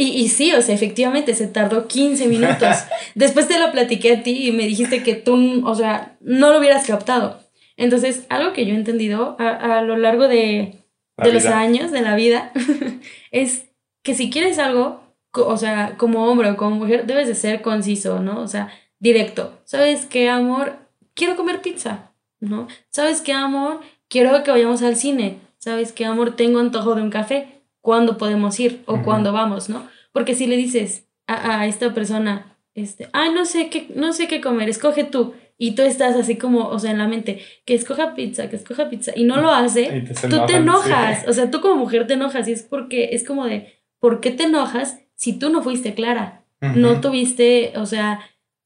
Y, 0.00 0.10
y 0.10 0.28
sí, 0.28 0.54
o 0.54 0.62
sea, 0.62 0.76
efectivamente 0.76 1.34
se 1.34 1.48
tardó 1.48 1.88
15 1.88 2.28
minutos. 2.28 2.76
Después 3.16 3.48
te 3.48 3.58
lo 3.58 3.72
platiqué 3.72 4.12
a 4.12 4.22
ti 4.22 4.46
y 4.46 4.52
me 4.52 4.64
dijiste 4.64 5.02
que 5.02 5.16
tú, 5.16 5.66
o 5.66 5.74
sea, 5.74 6.16
no 6.20 6.52
lo 6.52 6.60
hubieras 6.60 6.86
captado. 6.86 7.40
Entonces, 7.76 8.24
algo 8.28 8.52
que 8.52 8.64
yo 8.64 8.74
he 8.74 8.76
entendido 8.76 9.36
a, 9.40 9.78
a 9.78 9.82
lo 9.82 9.96
largo 9.96 10.28
de, 10.28 10.78
de 11.16 11.32
los 11.32 11.46
años 11.46 11.90
de 11.90 12.02
la 12.02 12.14
vida 12.14 12.52
es 13.32 13.66
que 14.02 14.14
si 14.14 14.30
quieres 14.30 14.58
algo, 14.58 15.02
o 15.32 15.56
sea, 15.56 15.96
como 15.98 16.26
hombre 16.26 16.50
o 16.50 16.56
como 16.56 16.76
mujer, 16.76 17.06
debes 17.06 17.26
de 17.26 17.34
ser 17.34 17.60
conciso, 17.60 18.20
¿no? 18.20 18.40
O 18.40 18.48
sea, 18.48 18.72
directo. 19.00 19.58
¿Sabes 19.64 20.06
qué, 20.06 20.28
amor? 20.28 20.78
Quiero 21.14 21.36
comer 21.36 21.60
pizza, 21.60 22.12
¿no? 22.40 22.68
¿Sabes 22.90 23.20
qué, 23.20 23.32
amor? 23.32 23.80
Quiero 24.08 24.42
que 24.44 24.50
vayamos 24.50 24.82
al 24.82 24.96
cine. 24.96 25.40
¿Sabes 25.58 25.92
qué, 25.92 26.04
amor? 26.04 26.36
Tengo 26.36 26.60
antojo 26.60 26.94
de 26.94 27.02
un 27.02 27.10
café. 27.10 27.57
¿Cuándo 27.88 28.18
podemos 28.18 28.60
ir? 28.60 28.82
¿O 28.84 29.00
cuándo 29.02 29.32
vamos, 29.32 29.70
no? 29.70 29.88
Porque 30.12 30.34
si 30.34 30.46
le 30.46 30.58
dices 30.58 31.08
a, 31.26 31.60
a 31.60 31.66
esta 31.66 31.94
persona, 31.94 32.58
este, 32.74 33.08
ay, 33.14 33.32
no 33.32 33.46
sé 33.46 33.70
qué, 33.70 33.86
no 33.94 34.12
sé 34.12 34.28
qué 34.28 34.42
comer, 34.42 34.68
escoge 34.68 35.04
tú 35.04 35.32
y 35.56 35.70
tú 35.70 35.80
estás 35.80 36.14
así 36.14 36.36
como, 36.36 36.68
o 36.68 36.78
sea, 36.78 36.90
en 36.90 36.98
la 36.98 37.08
mente, 37.08 37.40
que 37.64 37.72
escoja 37.72 38.14
pizza, 38.14 38.50
que 38.50 38.56
escoja 38.56 38.90
pizza, 38.90 39.12
y 39.16 39.24
no 39.24 39.40
lo 39.40 39.50
hace, 39.50 40.04
tú 40.28 40.44
te 40.46 40.56
enojas, 40.56 41.26
o 41.26 41.32
sea, 41.32 41.50
tú 41.50 41.62
como 41.62 41.76
mujer 41.76 42.06
te 42.06 42.12
enojas, 42.12 42.46
y 42.46 42.52
es 42.52 42.62
porque 42.62 43.08
es 43.12 43.24
como 43.24 43.46
de, 43.46 43.72
¿por 44.00 44.20
qué 44.20 44.32
te 44.32 44.42
enojas 44.42 45.00
si 45.14 45.38
tú 45.38 45.48
no 45.48 45.62
fuiste 45.62 45.94
clara? 45.94 46.44
No 46.60 47.00
tuviste, 47.00 47.72
o 47.76 47.86
sea, 47.86 48.20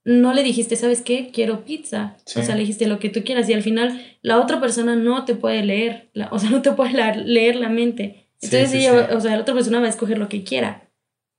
no 0.05 0.35
le 0.35 0.43
dijiste, 0.43 0.75
¿sabes 0.75 1.01
qué? 1.01 1.31
Quiero 1.33 1.65
pizza. 1.65 2.17
O 2.35 2.43
sea, 2.43 2.57
le 2.57 2.63
dijiste 2.63 2.89
lo 2.89 2.99
que 2.99 3.09
tú 3.09 3.23
quieras 3.23 3.49
y 3.49 3.53
al 3.53 3.63
final 3.63 4.03
la 4.21 4.41
otra 4.41 4.61
persona 4.61 4.97
no 4.97 5.25
te 5.25 5.37
puede 5.37 5.63
leer, 5.63 6.11
o 6.33 6.41
sea, 6.41 6.51
no 6.51 6.61
te 6.61 6.73
puede 6.73 6.93
leer 7.25 7.55
la 7.55 7.69
mente. 7.69 8.22
Entonces 8.43 8.75
ella, 8.75 9.11
o 9.13 9.21
sea, 9.21 9.37
la 9.37 9.43
otra 9.43 9.55
persona 9.55 9.81
va 9.81 9.87
a 9.87 9.91
escoger 9.91 10.19
lo 10.19 10.29
que 10.29 10.43
quiera. 10.43 10.89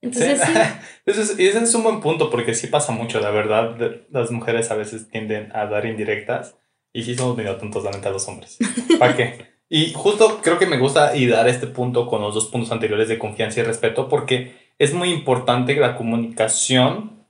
Entonces, 0.00 0.40
sí. 0.40 0.52
ese, 1.06 1.62
es, 1.62 1.74
un 1.74 1.82
buen 1.82 2.00
punto 2.00 2.30
porque 2.30 2.54
sí 2.54 2.66
pasa 2.66 2.92
mucho, 2.92 3.20
la 3.20 3.30
verdad. 3.30 3.76
Las 4.10 4.30
mujeres 4.30 4.70
a 4.70 4.74
veces 4.74 5.08
tienden 5.08 5.50
a 5.54 5.66
dar 5.66 5.86
indirectas 5.86 6.56
y 6.92 7.02
sí 7.02 7.14
somos 7.14 7.36
medio 7.36 7.56
tontos, 7.56 7.84
la 7.84 8.10
los 8.10 8.28
hombres. 8.28 8.58
¿Para 8.98 9.16
qué? 9.16 9.54
Y 9.68 9.92
justo 9.92 10.40
creo 10.42 10.58
que 10.58 10.66
me 10.66 10.78
gusta 10.78 11.16
y 11.16 11.26
dar 11.26 11.48
este 11.48 11.66
punto 11.66 12.06
con 12.06 12.22
los 12.22 12.34
dos 12.34 12.46
puntos 12.46 12.70
anteriores 12.70 13.08
de 13.08 13.18
confianza 13.18 13.60
y 13.60 13.62
respeto 13.64 14.08
porque 14.08 14.54
es 14.78 14.92
muy 14.92 15.10
importante 15.10 15.74
la 15.74 15.96
comunicación 15.96 17.26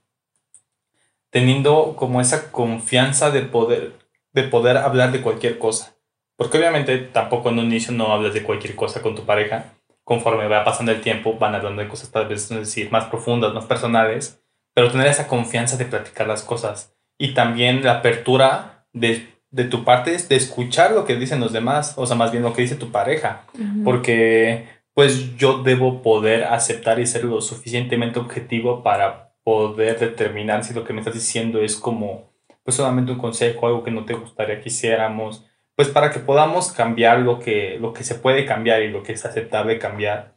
teniendo 1.29 1.95
como 1.97 2.21
esa 2.21 2.51
confianza 2.51 3.31
de 3.31 3.41
poder, 3.41 3.93
de 4.33 4.43
poder 4.43 4.77
hablar 4.77 5.11
de 5.11 5.21
cualquier 5.21 5.57
cosa. 5.57 5.94
Porque 6.37 6.57
obviamente 6.57 6.97
tampoco 6.97 7.49
en 7.49 7.59
un 7.59 7.65
inicio 7.65 7.93
no 7.93 8.11
hablas 8.11 8.33
de 8.33 8.43
cualquier 8.43 8.75
cosa 8.75 9.01
con 9.01 9.15
tu 9.15 9.23
pareja, 9.23 9.73
conforme 10.03 10.47
va 10.47 10.63
pasando 10.63 10.91
el 10.91 11.01
tiempo, 11.01 11.37
van 11.37 11.55
hablando 11.55 11.81
de 11.81 11.87
cosas 11.87 12.11
tal 12.11 12.27
vez, 12.27 12.49
decir, 12.49 12.91
más 12.91 13.05
profundas, 13.05 13.53
más 13.53 13.65
personales, 13.65 14.41
pero 14.73 14.91
tener 14.91 15.07
esa 15.07 15.27
confianza 15.27 15.77
de 15.77 15.85
platicar 15.85 16.27
las 16.27 16.43
cosas. 16.43 16.95
Y 17.17 17.33
también 17.33 17.83
la 17.83 17.93
apertura 17.93 18.85
de, 18.93 19.27
de 19.49 19.63
tu 19.63 19.83
parte 19.83 20.15
de 20.17 20.35
escuchar 20.35 20.91
lo 20.91 21.05
que 21.05 21.15
dicen 21.15 21.39
los 21.39 21.53
demás, 21.53 21.93
o 21.97 22.05
sea, 22.05 22.15
más 22.15 22.31
bien 22.31 22.43
lo 22.43 22.53
que 22.53 22.61
dice 22.61 22.75
tu 22.75 22.91
pareja, 22.91 23.45
porque 23.83 24.67
pues 24.93 25.35
yo 25.37 25.61
debo 25.63 26.01
poder 26.01 26.45
aceptar 26.45 26.99
y 26.99 27.05
ser 27.05 27.25
lo 27.25 27.41
suficientemente 27.41 28.19
objetivo 28.19 28.83
para 28.83 29.33
poder 29.43 29.99
determinar 29.99 30.63
si 30.63 30.73
lo 30.73 30.83
que 30.83 30.93
me 30.93 30.99
estás 30.99 31.13
diciendo 31.13 31.61
es 31.61 31.75
como 31.75 32.33
pues 32.63 32.77
solamente 32.77 33.11
un 33.11 33.19
consejo, 33.19 33.67
algo 33.67 33.83
que 33.83 33.91
no 33.91 34.05
te 34.05 34.15
gustaría 34.15 34.59
que 34.59 34.69
hiciéramos, 34.69 35.45
pues 35.75 35.89
para 35.89 36.11
que 36.11 36.19
podamos 36.19 36.71
cambiar 36.71 37.19
lo 37.19 37.39
que, 37.39 37.77
lo 37.79 37.93
que 37.93 38.03
se 38.03 38.15
puede 38.15 38.45
cambiar 38.45 38.81
y 38.81 38.89
lo 38.89 39.03
que 39.03 39.13
es 39.13 39.25
aceptable 39.25 39.79
cambiar. 39.79 40.35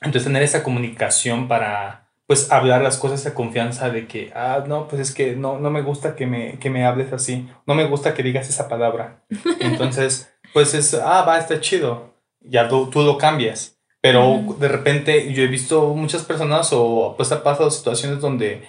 Entonces 0.00 0.24
tener 0.24 0.42
esa 0.42 0.62
comunicación 0.62 1.48
para 1.48 2.08
pues 2.26 2.52
hablar 2.52 2.82
las 2.82 2.98
cosas 2.98 3.24
de 3.24 3.32
confianza 3.32 3.88
de 3.88 4.06
que, 4.06 4.30
ah, 4.34 4.62
no, 4.66 4.86
pues 4.86 5.00
es 5.00 5.14
que 5.14 5.34
no, 5.34 5.58
no 5.58 5.70
me 5.70 5.80
gusta 5.80 6.14
que 6.14 6.26
me, 6.26 6.58
que 6.58 6.68
me 6.68 6.84
hables 6.84 7.12
así, 7.12 7.48
no 7.66 7.74
me 7.74 7.86
gusta 7.86 8.12
que 8.12 8.22
digas 8.22 8.48
esa 8.48 8.68
palabra. 8.68 9.24
Entonces, 9.60 10.30
pues 10.52 10.74
es, 10.74 10.92
ah, 10.94 11.22
va, 11.22 11.38
está 11.38 11.60
chido, 11.60 12.14
ya 12.40 12.68
tú, 12.68 12.90
tú 12.90 13.02
lo 13.02 13.16
cambias. 13.16 13.78
Pero 14.00 14.44
de 14.58 14.68
repente 14.68 15.32
yo 15.32 15.42
he 15.42 15.48
visto 15.48 15.94
muchas 15.94 16.22
personas 16.22 16.68
o 16.72 17.14
pues 17.16 17.32
ha 17.32 17.42
pasado 17.42 17.70
situaciones 17.70 18.20
donde 18.20 18.62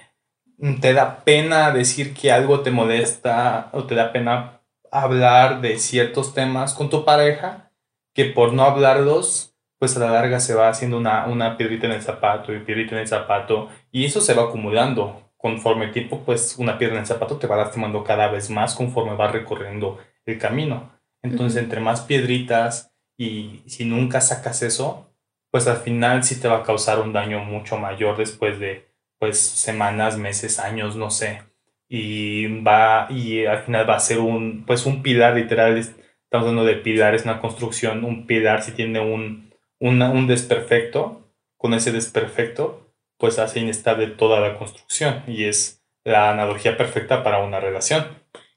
te 0.81 0.93
da 0.93 1.23
pena 1.23 1.71
decir 1.71 2.13
que 2.13 2.31
algo 2.31 2.61
te 2.61 2.71
molesta 2.71 3.69
o 3.73 3.83
te 3.83 3.93
da 3.93 4.11
pena 4.11 4.58
hablar 4.91 5.61
de 5.61 5.77
ciertos 5.79 6.33
temas 6.33 6.73
con 6.73 6.89
tu 6.89 7.05
pareja 7.05 7.71
que 8.13 8.25
por 8.25 8.53
no 8.53 8.63
hablarlos, 8.63 9.55
pues 9.77 9.95
a 9.95 9.99
la 9.99 10.11
larga 10.11 10.39
se 10.39 10.53
va 10.53 10.69
haciendo 10.69 10.97
una, 10.97 11.27
una 11.27 11.57
piedrita 11.57 11.87
en 11.87 11.93
el 11.93 12.01
zapato 12.01 12.53
y 12.53 12.59
piedrita 12.59 12.95
en 12.95 13.01
el 13.01 13.07
zapato 13.07 13.69
y 13.91 14.05
eso 14.05 14.21
se 14.21 14.33
va 14.33 14.43
acumulando. 14.43 15.31
Conforme 15.37 15.85
el 15.85 15.91
tiempo, 15.93 16.23
pues 16.25 16.57
una 16.57 16.77
piedra 16.77 16.95
en 16.95 17.01
el 17.01 17.07
zapato 17.07 17.37
te 17.37 17.47
va 17.47 17.55
lastimando 17.55 18.03
cada 18.03 18.27
vez 18.27 18.49
más 18.49 18.75
conforme 18.75 19.15
va 19.15 19.31
recorriendo 19.31 19.97
el 20.25 20.37
camino. 20.37 20.91
Entonces, 21.21 21.61
entre 21.63 21.79
más 21.79 22.01
piedritas 22.01 22.93
y 23.17 23.63
si 23.67 23.85
nunca 23.85 24.19
sacas 24.19 24.61
eso, 24.63 25.13
pues 25.49 25.67
al 25.67 25.77
final 25.77 26.23
sí 26.23 26.39
te 26.41 26.49
va 26.49 26.57
a 26.57 26.63
causar 26.63 26.99
un 26.99 27.13
daño 27.13 27.39
mucho 27.39 27.77
mayor 27.77 28.17
después 28.17 28.59
de 28.59 28.89
pues 29.17 29.39
semanas, 29.39 30.17
meses, 30.17 30.59
años, 30.59 30.95
no 30.95 31.09
sé 31.09 31.48
y 31.89 32.61
va 32.61 33.07
y 33.09 33.45
al 33.45 33.63
final 33.63 33.89
va 33.89 33.95
a 33.95 33.99
ser 33.99 34.19
un 34.19 34.63
pues 34.65 34.85
un 34.85 35.01
pilar 35.01 35.35
literal 35.35 35.75
estamos 35.75 36.47
hablando 36.47 36.63
de 36.63 36.75
pilar 36.75 37.15
es 37.15 37.23
una 37.23 37.39
construcción 37.39 38.05
un 38.05 38.27
pilar 38.27 38.61
si 38.61 38.73
tiene 38.73 38.99
un 38.99 39.49
un 39.79 40.27
desperfecto 40.27 41.33
con 41.57 41.73
ese 41.73 41.91
desperfecto 41.91 42.93
pues 43.17 43.39
hace 43.39 43.59
inestable 43.59 44.07
toda 44.07 44.39
la 44.39 44.55
construcción 44.55 45.23
y 45.27 45.45
es 45.45 45.83
la 46.05 46.31
analogía 46.31 46.77
perfecta 46.77 47.23
para 47.23 47.43
una 47.43 47.59
relación. 47.59 48.05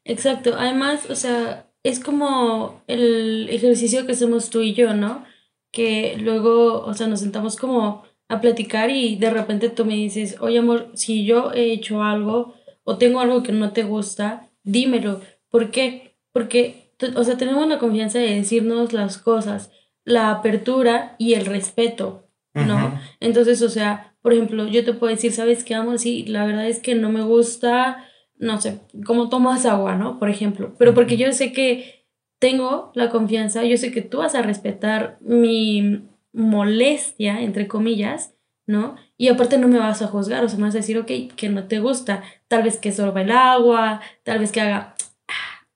Exacto 0.04 0.54
además 0.58 1.08
o 1.08 1.14
sea 1.14 1.70
es 1.82 2.00
como 2.00 2.82
el 2.86 3.48
ejercicio 3.48 4.04
que 4.04 4.12
hacemos 4.12 4.50
tú 4.50 4.60
y 4.60 4.74
yo 4.74 4.92
no 4.92 5.24
que 5.72 6.16
luego 6.18 6.82
o 6.82 6.92
sea 6.92 7.06
nos 7.06 7.20
sentamos 7.20 7.56
como 7.56 8.04
a 8.28 8.40
platicar 8.42 8.90
y 8.90 9.16
de 9.16 9.30
repente 9.30 9.70
tú 9.70 9.86
me 9.86 9.94
dices 9.94 10.36
oye 10.40 10.58
amor 10.58 10.90
si 10.92 11.24
yo 11.24 11.52
he 11.52 11.72
hecho 11.72 12.02
algo 12.02 12.54
o 12.84 12.98
tengo 12.98 13.20
algo 13.20 13.42
que 13.42 13.52
no 13.52 13.72
te 13.72 13.82
gusta, 13.82 14.50
dímelo. 14.62 15.20
¿Por 15.50 15.70
qué? 15.70 16.16
Porque, 16.32 16.92
o 17.16 17.24
sea, 17.24 17.36
tenemos 17.36 17.66
la 17.68 17.78
confianza 17.78 18.18
de 18.18 18.34
decirnos 18.34 18.92
las 18.92 19.18
cosas, 19.18 19.70
la 20.04 20.30
apertura 20.30 21.14
y 21.18 21.34
el 21.34 21.46
respeto, 21.46 22.28
¿no? 22.54 22.98
Entonces, 23.20 23.62
o 23.62 23.68
sea, 23.68 24.16
por 24.22 24.32
ejemplo, 24.32 24.66
yo 24.66 24.84
te 24.84 24.92
puedo 24.92 25.12
decir, 25.14 25.32
¿sabes 25.32 25.64
qué, 25.64 25.74
amo? 25.74 25.98
Sí, 25.98 26.24
la 26.26 26.46
verdad 26.46 26.66
es 26.68 26.80
que 26.80 26.94
no 26.94 27.10
me 27.10 27.22
gusta, 27.22 28.04
no 28.36 28.60
sé, 28.60 28.80
cómo 29.04 29.28
tomas 29.28 29.66
agua, 29.66 29.96
¿no? 29.96 30.18
Por 30.18 30.30
ejemplo, 30.30 30.74
pero 30.78 30.94
porque 30.94 31.16
yo 31.16 31.32
sé 31.32 31.52
que 31.52 32.06
tengo 32.38 32.90
la 32.94 33.08
confianza, 33.08 33.64
yo 33.64 33.76
sé 33.76 33.92
que 33.92 34.02
tú 34.02 34.18
vas 34.18 34.34
a 34.34 34.42
respetar 34.42 35.18
mi 35.20 36.08
molestia, 36.32 37.40
entre 37.42 37.68
comillas, 37.68 38.34
¿no? 38.66 38.96
Y 39.16 39.28
aparte 39.28 39.58
no 39.58 39.68
me 39.68 39.78
vas 39.78 40.02
a 40.02 40.06
juzgar, 40.06 40.44
o 40.44 40.48
sea, 40.48 40.58
me 40.58 40.64
vas 40.64 40.74
a 40.74 40.78
decir, 40.78 40.98
ok, 40.98 41.34
que 41.36 41.48
no 41.48 41.64
te 41.64 41.80
gusta, 41.80 42.22
tal 42.48 42.62
vez 42.62 42.78
que 42.78 42.92
sorba 42.92 43.22
el 43.22 43.30
agua, 43.30 44.00
tal 44.22 44.38
vez 44.38 44.52
que 44.52 44.60
haga... 44.60 44.94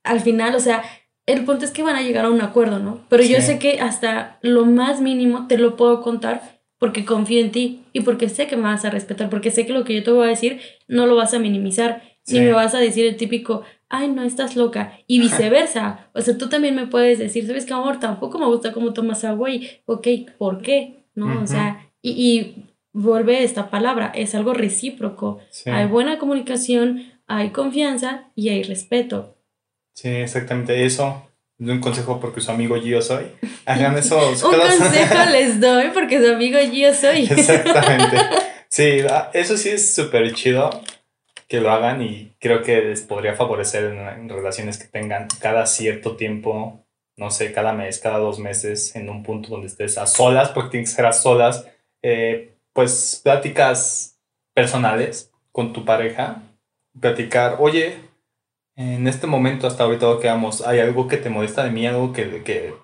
Al 0.03 0.21
final, 0.21 0.55
o 0.55 0.61
sea, 0.61 0.85
el 1.27 1.45
punto 1.45 1.65
es 1.65 1.73
que 1.73 1.83
van 1.83 1.97
a 1.97 2.03
llegar 2.03 2.25
a 2.25 2.31
un 2.31 2.41
acuerdo, 2.41 2.79
¿no? 2.79 3.05
Pero 3.09 3.25
yo 3.25 3.41
sé 3.41 3.59
que 3.59 3.81
hasta 3.81 4.39
lo 4.43 4.65
más 4.65 5.01
mínimo 5.01 5.49
te 5.49 5.59
lo 5.59 5.77
puedo 5.77 6.01
contar 6.01 6.61
porque 6.79 7.05
confío 7.05 7.41
en 7.41 7.51
ti 7.51 7.83
y 7.93 8.01
porque 8.01 8.29
sé 8.29 8.47
que 8.47 8.57
me 8.57 8.65
vas 8.65 8.85
a 8.85 8.91
respetar, 8.91 9.29
porque 9.29 9.51
sé 9.51 9.67
que 9.67 9.73
lo 9.73 9.85
que 9.85 9.95
yo 9.95 10.03
te 10.05 10.11
voy 10.11 10.27
a 10.27 10.31
decir 10.31 10.61
no 10.87 11.07
lo 11.07 11.17
vas 11.17 11.35
a 11.35 11.39
minimizar, 11.39 12.03
ni 12.29 12.41
me 12.41 12.53
vas 12.53 12.75
a 12.75 12.79
decir 12.79 13.07
el 13.07 13.17
típico, 13.17 13.63
ay, 13.89 14.09
no, 14.09 14.23
estás 14.23 14.57
loca, 14.57 14.99
y 15.07 15.21
viceversa. 15.21 16.11
O 16.13 16.21
sea, 16.21 16.37
tú 16.37 16.49
también 16.49 16.75
me 16.75 16.87
puedes 16.87 17.19
decir, 17.19 17.47
¿sabes 17.47 17.67
qué, 17.67 17.75
amor? 17.75 17.99
Tampoco 17.99 18.39
me 18.39 18.47
gusta 18.47 18.73
cómo 18.73 18.93
tomas 18.93 19.25
agua 19.25 19.51
y, 19.51 19.69
ok, 19.87 20.07
¿por 20.39 20.61
qué? 20.61 21.07
¿No? 21.15 21.43
O 21.43 21.47
sea, 21.47 21.91
y, 22.03 22.11
y 22.11 22.66
vuelve 22.97 23.45
esta 23.45 23.69
palabra, 23.69 24.11
es 24.15 24.35
algo 24.35 24.55
recíproco. 24.55 25.39
Hay 25.67 25.87
buena 25.87 26.19
comunicación, 26.19 27.13
hay 27.27 27.51
confianza 27.51 28.31
y 28.35 28.49
hay 28.49 28.63
respeto. 28.63 29.37
Sí, 29.95 30.09
exactamente 30.09 30.85
eso. 30.85 31.23
Un 31.59 31.81
consejo 31.81 32.21
porque 32.21 32.41
su 32.41 32.51
amigo 32.51 32.77
yo 32.77 33.01
soy. 33.03 33.27
Hagan 33.67 33.97
eso. 33.99 34.17
un 34.17 34.39
consejo 34.41 35.31
les 35.31 35.61
doy 35.61 35.89
porque 35.93 36.21
su 36.21 36.33
amigo 36.33 36.59
yo 36.61 36.93
soy. 36.95 37.25
Exactamente. 37.25 38.19
Sí, 38.69 39.01
ah, 39.09 39.31
eso 39.33 39.57
sí 39.57 39.71
es 39.71 39.95
súper 39.95 40.33
chido 40.35 40.71
que 41.49 41.61
lo 41.61 41.71
hagan 41.71 42.03
y 42.03 42.35
creo 42.41 42.63
que 42.63 42.81
les 42.81 43.03
podría 43.03 43.35
favorecer 43.35 43.85
en, 43.85 44.29
relaciones 44.29 44.79
que 44.79 44.89
tengan 44.89 45.29
cada 45.41 45.67
cierto 45.67 46.17
tiempo, 46.17 46.85
no 47.17 47.31
sé, 47.31 47.53
cada 47.53 47.73
mes, 47.73 47.99
cada 47.99 48.19
dos 48.19 48.39
meses, 48.39 48.97
en 48.97 49.09
un 49.09 49.23
punto 49.23 49.51
donde 49.51 49.69
estés 49.69 49.97
a 49.97 50.07
solas, 50.07 50.49
porque 50.51 50.71
tienes 50.71 50.91
que 50.91 50.97
ser 50.97 51.07
a 51.07 51.13
solas, 51.13 51.67
eh, 52.03 52.56
pues 52.77 53.23
pláticas 53.25 54.21
personales 54.55 55.33
con 55.51 55.73
tu 55.73 55.87
pareja, 55.87 56.43
platicar, 57.01 57.57
oye, 57.59 57.97
en 58.77 59.09
este 59.09 59.27
momento 59.27 59.67
hasta 59.67 59.85
ahorita 59.85 60.05
lo 60.05 60.21
que 60.21 60.29
vamos, 60.29 60.61
hay 60.61 60.81
algo 60.81 61.09
que 61.09 61.17
te 61.17 61.31
molesta 61.31 61.65
de 61.65 61.71
mí, 61.71 61.87
algo 61.87 62.13
que, 62.13 62.43
que 62.43 62.75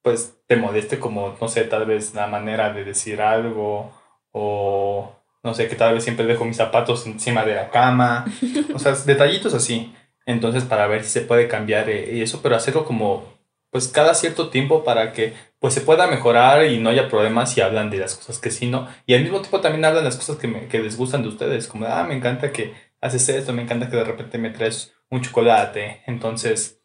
pues 0.00 0.38
te 0.46 0.56
moleste 0.56 0.98
como, 0.98 1.36
no 1.38 1.48
sé, 1.48 1.64
tal 1.64 1.84
vez 1.84 2.14
la 2.14 2.26
manera 2.26 2.72
de 2.72 2.82
decir 2.82 3.20
algo 3.20 3.92
o 4.32 5.12
no 5.42 5.52
sé, 5.52 5.68
que 5.68 5.76
tal 5.76 5.92
vez 5.92 6.04
siempre 6.04 6.24
dejo 6.24 6.46
mis 6.46 6.56
zapatos 6.56 7.06
encima 7.06 7.44
de 7.44 7.54
la 7.54 7.68
cama, 7.68 8.24
o 8.74 8.78
sea, 8.78 8.92
detallitos 8.92 9.52
así. 9.52 9.94
Entonces, 10.24 10.64
para 10.64 10.86
ver 10.86 11.04
si 11.04 11.10
se 11.10 11.20
puede 11.20 11.46
cambiar 11.46 11.90
eh, 11.90 12.22
eso, 12.22 12.40
pero 12.42 12.56
hacerlo 12.56 12.86
como, 12.86 13.24
pues, 13.72 13.88
cada 13.88 14.12
cierto 14.12 14.50
tiempo 14.50 14.84
para 14.84 15.12
que, 15.12 15.32
pues, 15.58 15.72
se 15.72 15.80
pueda 15.80 16.06
mejorar 16.06 16.66
y 16.66 16.78
no 16.78 16.90
haya 16.90 17.08
problemas 17.08 17.56
y 17.56 17.62
hablan 17.62 17.88
de 17.88 17.96
las 17.96 18.14
cosas 18.14 18.38
que 18.38 18.50
sí, 18.50 18.66
¿no? 18.66 18.86
Y 19.06 19.14
al 19.14 19.22
mismo 19.22 19.40
tiempo 19.40 19.62
también 19.62 19.86
hablan 19.86 20.04
las 20.04 20.16
cosas 20.16 20.36
que, 20.36 20.46
me, 20.46 20.68
que 20.68 20.80
de 20.80 20.88
ustedes, 20.88 21.66
como, 21.66 21.86
ah, 21.86 22.04
me 22.04 22.14
encanta 22.14 22.52
que 22.52 22.74
haces 23.00 23.26
esto, 23.30 23.54
me 23.54 23.62
encanta 23.62 23.88
que 23.88 23.96
de 23.96 24.04
repente 24.04 24.36
me 24.36 24.50
traes 24.50 24.92
un 25.08 25.22
chocolate. 25.22 26.02
Entonces, 26.06 26.82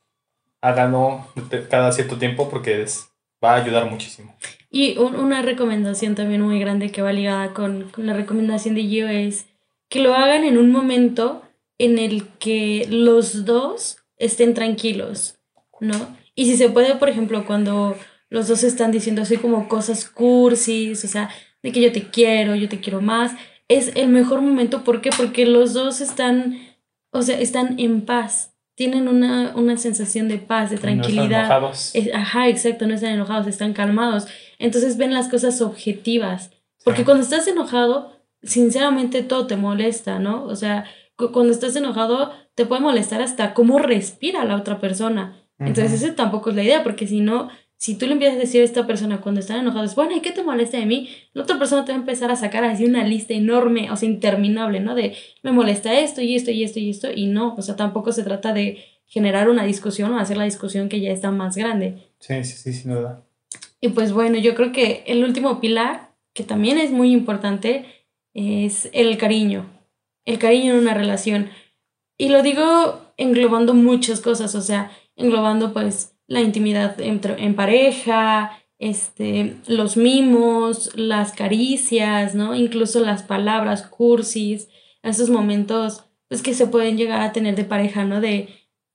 háganlo 0.62 1.28
cada 1.70 1.92
cierto 1.92 2.18
tiempo 2.18 2.50
porque 2.50 2.84
es, 2.84 3.12
va 3.44 3.56
a 3.56 3.64
ayudar 3.64 3.92
muchísimo. 3.92 4.34
Y 4.70 4.98
una 4.98 5.42
recomendación 5.42 6.16
también 6.16 6.42
muy 6.42 6.58
grande 6.58 6.90
que 6.90 7.02
va 7.02 7.12
ligada 7.12 7.54
con, 7.54 7.92
la 7.98 8.14
recomendación 8.14 8.76
de 8.76 8.84
Gio 8.84 9.10
es 9.10 9.46
que 9.90 10.00
lo 10.00 10.14
hagan 10.14 10.46
en 10.46 10.58
un 10.58 10.72
momento 10.72 11.42
en 11.78 12.00
el 12.00 12.28
que 12.40 12.88
los 12.90 13.44
dos 13.46 13.98
estén 14.18 14.54
tranquilos, 14.54 15.38
¿no? 15.80 16.18
Y 16.38 16.46
si 16.46 16.56
se 16.56 16.70
puede, 16.70 16.96
por 16.96 17.10
ejemplo, 17.10 17.46
cuando 17.46 17.98
los 18.30 18.48
dos 18.48 18.64
están 18.64 18.92
diciendo 18.92 19.24
así 19.24 19.36
como 19.36 19.68
cosas 19.68 20.06
cursis, 20.06 21.04
o 21.04 21.08
sea, 21.10 21.30
de 21.64 21.74
que 21.74 21.82
yo 21.82 21.92
te 21.92 22.04
quiero, 22.10 22.56
yo 22.56 22.70
te 22.70 22.80
quiero 22.80 23.02
más, 23.02 23.34
es 23.68 23.92
el 23.96 24.08
mejor 24.08 24.42
momento. 24.42 24.86
¿Por 24.86 25.02
qué? 25.02 25.10
Porque 25.10 25.46
los 25.46 25.74
dos 25.74 26.00
están, 26.00 26.60
o 27.12 27.22
sea, 27.24 27.38
están 27.40 27.80
en 27.80 28.06
paz 28.06 28.54
tienen 28.78 29.08
una, 29.08 29.54
una 29.56 29.76
sensación 29.76 30.28
de 30.28 30.38
paz, 30.38 30.70
de 30.70 30.78
tranquilidad. 30.78 31.60
No 31.60 31.72
están 31.72 32.16
ajá, 32.16 32.48
exacto, 32.48 32.86
no 32.86 32.94
están 32.94 33.10
enojados, 33.10 33.48
están 33.48 33.74
calmados. 33.74 34.28
Entonces 34.60 34.98
ven 34.98 35.16
las 35.16 35.30
cosas 35.30 35.62
objetivas. 35.62 36.52
Porque 36.84 37.04
cuando 37.04 37.24
estás 37.24 37.48
enojado, 37.48 38.14
sinceramente 38.44 39.24
todo 39.24 39.48
te 39.48 39.56
molesta, 39.56 40.20
¿no? 40.20 40.44
O 40.44 40.56
sea, 40.56 40.86
cuando 41.16 41.52
estás 41.52 41.76
enojado, 41.76 42.32
te 42.54 42.68
puede 42.68 42.82
molestar 42.82 43.20
hasta 43.20 43.56
cómo 43.56 43.80
respira 43.80 44.46
la 44.46 44.56
otra 44.56 44.80
persona. 44.80 45.42
Entonces, 45.60 46.02
esa 46.02 46.16
tampoco 46.16 46.52
es 46.52 46.56
la 46.56 46.64
idea, 46.64 46.84
porque 46.84 47.08
si 47.08 47.20
no, 47.20 47.50
si 47.78 47.96
tú 47.96 48.06
le 48.06 48.14
empiezas 48.14 48.38
a 48.38 48.42
decir 48.42 48.62
a 48.62 48.66
esta 48.66 48.88
persona 48.88 49.22
cuando 49.22 49.40
están 49.40 49.60
enojados, 49.60 49.96
bueno, 49.96 50.16
¿y 50.16 50.22
qué 50.22 50.32
te 50.32 50.44
molesta 50.44 50.78
de 50.78 50.86
mí? 50.86 51.10
La 51.34 51.44
otra 51.44 51.58
persona 51.58 51.86
te 51.86 51.92
va 51.92 51.98
a 51.98 52.02
empezar 52.02 52.32
a 52.32 52.36
sacar 52.36 52.64
así 52.64 52.86
una 52.86 53.04
lista 53.04 53.34
enorme, 53.34 53.92
o 53.92 53.96
sea, 53.96 54.10
interminable, 54.10 54.80
¿no? 54.80 54.96
De 54.96 55.16
me 55.44 55.52
molesta 55.52 56.00
esto 56.00 56.22
y 56.22 56.36
esto 56.36 56.52
y 56.52 56.64
esto 56.64 56.80
y 56.80 56.90
esto, 56.90 57.12
y 57.12 57.28
no, 57.28 57.56
o 57.56 57.62
sea, 57.62 57.76
tampoco 57.76 58.12
se 58.12 58.24
trata 58.24 58.54
de 58.54 58.84
generar 59.06 59.50
una 59.50 59.64
discusión 59.64 60.12
o 60.14 60.20
hacer 60.20 60.38
la 60.38 60.44
discusión 60.44 60.90
que 60.90 61.00
ya 61.00 61.12
está 61.12 61.32
más 61.32 61.56
grande. 61.56 62.10
Sí, 62.20 62.44
sí, 62.44 62.58
sí, 62.58 62.74
sin 62.74 62.94
duda. 62.94 63.24
Y 63.80 63.90
pues 63.90 64.12
bueno, 64.12 64.38
yo 64.38 64.56
creo 64.56 64.72
que 64.72 65.04
el 65.08 65.24
último 65.24 65.60
pilar, 65.60 66.12
que 66.34 66.44
también 66.44 66.78
es 66.78 66.92
muy 66.92 67.12
importante, 67.12 67.86
es 68.34 68.90
el 68.92 69.18
cariño. 69.18 69.66
El 70.26 70.40
cariño 70.40 70.74
en 70.74 70.80
una 70.80 70.94
relación. 70.94 71.50
Y 72.18 72.30
lo 72.30 72.42
digo 72.42 73.02
englobando 73.18 73.74
muchas 73.74 74.20
cosas, 74.20 74.56
o 74.56 74.62
sea, 74.62 74.92
englobando 75.18 75.74
pues 75.74 76.16
la 76.28 76.42
intimidad 76.42 77.00
entre, 77.02 77.44
en 77.44 77.56
pareja, 77.56 78.64
este, 78.80 79.58
los 79.68 79.98
mimos, 79.98 80.96
las 80.96 81.34
caricias, 81.34 82.36
¿no? 82.36 82.56
Incluso 82.56 83.00
las 83.02 83.24
palabras 83.24 83.86
cursis, 83.88 84.70
esos 85.04 85.30
momentos 85.30 86.06
pues, 86.30 86.42
que 86.42 86.54
se 86.54 86.68
pueden 86.68 86.98
llegar 86.98 87.22
a 87.22 87.34
tener 87.34 87.56
de 87.56 87.66
pareja, 87.66 88.06
¿no? 88.06 88.22
De, 88.22 88.50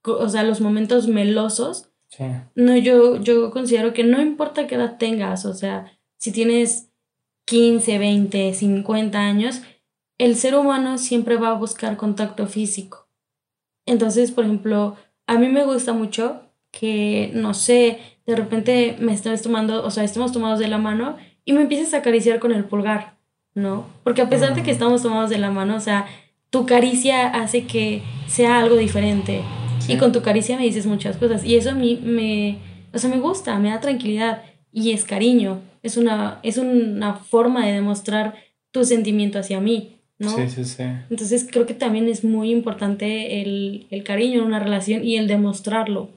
o 0.05 0.29
sea, 0.29 0.43
los 0.45 0.61
momentos 0.61 1.09
melosos. 1.09 1.91
Sí. 2.09 2.25
No, 2.55 2.77
yo, 2.77 3.21
yo 3.21 3.51
considero 3.51 3.93
que 3.93 4.05
no 4.05 4.21
importa 4.21 4.67
qué 4.67 4.77
edad 4.77 4.99
tengas, 4.99 5.47
o 5.47 5.55
sea, 5.55 5.99
si 6.19 6.31
tienes 6.31 6.91
15, 7.47 7.99
20, 7.99 8.55
50 8.55 9.19
años, 9.19 9.63
el 10.19 10.37
ser 10.37 10.55
humano 10.55 10.99
siempre 10.99 11.37
va 11.37 11.49
a 11.49 11.59
buscar 11.59 11.97
contacto 11.97 12.47
físico. 12.47 13.09
Entonces, 13.87 14.31
por 14.31 14.45
ejemplo, 14.45 14.97
a 15.27 15.39
mí 15.39 15.49
me 15.49 15.65
gusta 15.65 15.93
mucho 15.93 16.43
que, 16.71 17.31
no 17.35 17.55
sé, 17.55 17.99
de 18.27 18.37
repente 18.37 18.97
me 19.01 19.13
estés 19.13 19.43
tomando, 19.43 19.85
o 19.85 19.91
sea, 19.91 20.05
estemos 20.05 20.33
tomados 20.33 20.59
de 20.59 20.69
la 20.69 20.79
mano 20.79 21.17
y 21.45 21.53
me 21.53 21.63
empieces 21.63 21.95
a 21.95 21.99
acariciar 21.99 22.39
con 22.39 22.53
el 22.53 22.65
pulgar, 22.65 23.17
¿no? 23.55 23.87
Porque 24.05 24.23
a 24.23 24.29
pesar 24.29 24.55
de 24.55 24.63
que 24.63 24.71
estamos 24.71 25.03
tomados 25.03 25.31
de 25.31 25.39
la 25.39 25.51
mano, 25.51 25.77
o 25.77 25.81
sea, 25.81 26.07
tu 26.51 26.67
caricia 26.67 27.29
hace 27.29 27.67
que 27.67 28.03
sea 28.27 28.59
algo 28.59 28.77
diferente. 28.77 29.43
Y 29.89 29.97
con 29.97 30.13
tu 30.13 30.23
caricia 30.23 30.57
me 30.57 30.65
dices 30.65 30.87
muchas 30.87 31.17
cosas. 31.17 31.45
Y 31.45 31.57
eso 31.57 31.71
a 31.71 31.75
mí 31.75 32.01
me, 32.03 32.59
o 32.93 32.99
sea, 32.99 33.11
me 33.11 33.19
gusta, 33.19 33.59
me 33.59 33.71
da 33.71 33.81
tranquilidad. 33.81 34.43
Y 34.71 34.93
es 34.93 35.05
cariño. 35.05 35.61
Es 35.83 35.97
una, 35.97 36.39
es 36.43 36.59
una 36.59 37.15
forma 37.15 37.67
de 37.67 37.73
demostrar 37.73 38.35
tu 38.71 38.85
sentimiento 38.85 39.39
hacia 39.39 39.61
mí, 39.61 40.02
¿no? 40.23 40.35
Sí, 40.37 40.49
sí, 40.49 40.65
sí. 40.65 40.85
Entonces 41.11 41.47
creo 41.51 41.67
que 41.67 41.75
también 41.75 42.09
es 42.09 42.25
muy 42.25 42.51
importante 42.51 43.43
el, 43.43 43.87
el 43.91 44.05
cariño 44.05 44.41
en 44.41 44.47
una 44.47 44.61
relación 44.61 45.05
y 45.05 45.17
el 45.17 45.29
demostrarlo. 45.29 46.09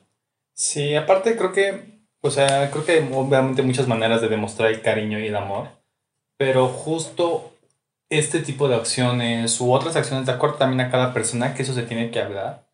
Sí, 0.54 0.96
aparte 0.96 1.36
creo 1.36 1.52
que, 1.52 2.00
o 2.22 2.32
sea, 2.32 2.72
creo 2.72 2.86
que 2.86 2.92
hay 2.94 3.10
obviamente 3.12 3.62
muchas 3.62 3.88
maneras 3.88 4.22
de 4.22 4.30
demostrar 4.30 4.72
el 4.72 4.82
cariño 4.82 5.20
y 5.20 5.28
el 5.28 5.36
amor, 5.36 5.70
pero 6.38 6.68
justo 6.68 7.52
este 8.10 8.40
tipo 8.40 8.68
de 8.68 8.76
acciones 8.76 9.60
u 9.60 9.74
otras 9.74 9.96
acciones, 9.96 10.26
de 10.26 10.32
acuerdo 10.32 10.56
también 10.56 10.82
a 10.82 10.92
cada 10.92 11.14
persona, 11.14 11.54
que 11.54 11.64
eso 11.64 11.74
se 11.74 11.84
tiene 11.84 12.12
que 12.12 12.22
hablar, 12.22 12.66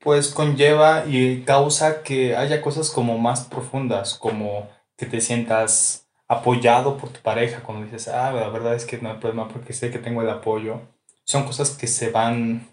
pues 0.00 0.28
conlleva 0.28 1.04
y 1.06 1.42
causa 1.42 2.02
que 2.02 2.36
haya 2.36 2.60
cosas 2.60 2.90
como 2.90 3.16
más 3.16 3.46
profundas, 3.46 4.14
como 4.14 4.68
que 4.98 5.06
te 5.06 5.20
sientas 5.20 6.03
apoyado 6.38 6.96
por 6.96 7.10
tu 7.10 7.20
pareja 7.20 7.62
cuando 7.62 7.84
dices, 7.84 8.08
ah, 8.08 8.32
la 8.32 8.48
verdad 8.48 8.74
es 8.74 8.84
que 8.84 8.98
no 8.98 9.10
hay 9.10 9.18
problema 9.18 9.48
porque 9.48 9.72
sé 9.72 9.90
que 9.90 9.98
tengo 9.98 10.22
el 10.22 10.30
apoyo. 10.30 10.80
Son 11.24 11.44
cosas 11.44 11.70
que 11.70 11.86
se 11.86 12.10
van 12.10 12.68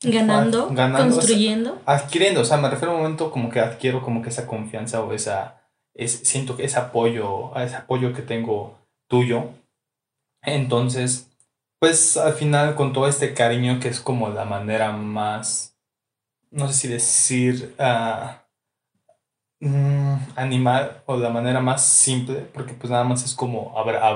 ganando, 0.00 0.68
construyendo. 0.68 1.82
adquiriendo, 1.84 2.42
o 2.42 2.44
sea, 2.44 2.56
me 2.56 2.70
refiero 2.70 2.92
a 2.92 2.96
un 2.96 3.02
momento 3.02 3.30
como 3.30 3.50
que 3.50 3.60
adquiero 3.60 4.02
como 4.02 4.22
que 4.22 4.28
esa 4.28 4.46
confianza 4.46 5.02
o 5.02 5.12
esa, 5.12 5.60
es, 5.94 6.12
siento 6.24 6.56
que 6.56 6.64
ese 6.64 6.78
apoyo, 6.78 7.56
ese 7.56 7.76
apoyo 7.76 8.12
que 8.12 8.22
tengo 8.22 8.78
tuyo. 9.08 9.50
Entonces, 10.42 11.30
pues 11.80 12.16
al 12.16 12.34
final 12.34 12.74
con 12.74 12.92
todo 12.92 13.08
este 13.08 13.34
cariño 13.34 13.80
que 13.80 13.88
es 13.88 14.00
como 14.00 14.28
la 14.28 14.44
manera 14.44 14.92
más, 14.92 15.76
no 16.50 16.68
sé 16.68 16.74
si 16.74 16.88
decir, 16.88 17.74
uh, 17.78 18.38
animal 19.60 21.02
o 21.06 21.16
la 21.16 21.30
manera 21.30 21.60
más 21.60 21.84
simple, 21.84 22.46
porque 22.52 22.74
pues 22.74 22.90
nada 22.90 23.04
más 23.04 23.24
es 23.24 23.34
como, 23.34 23.74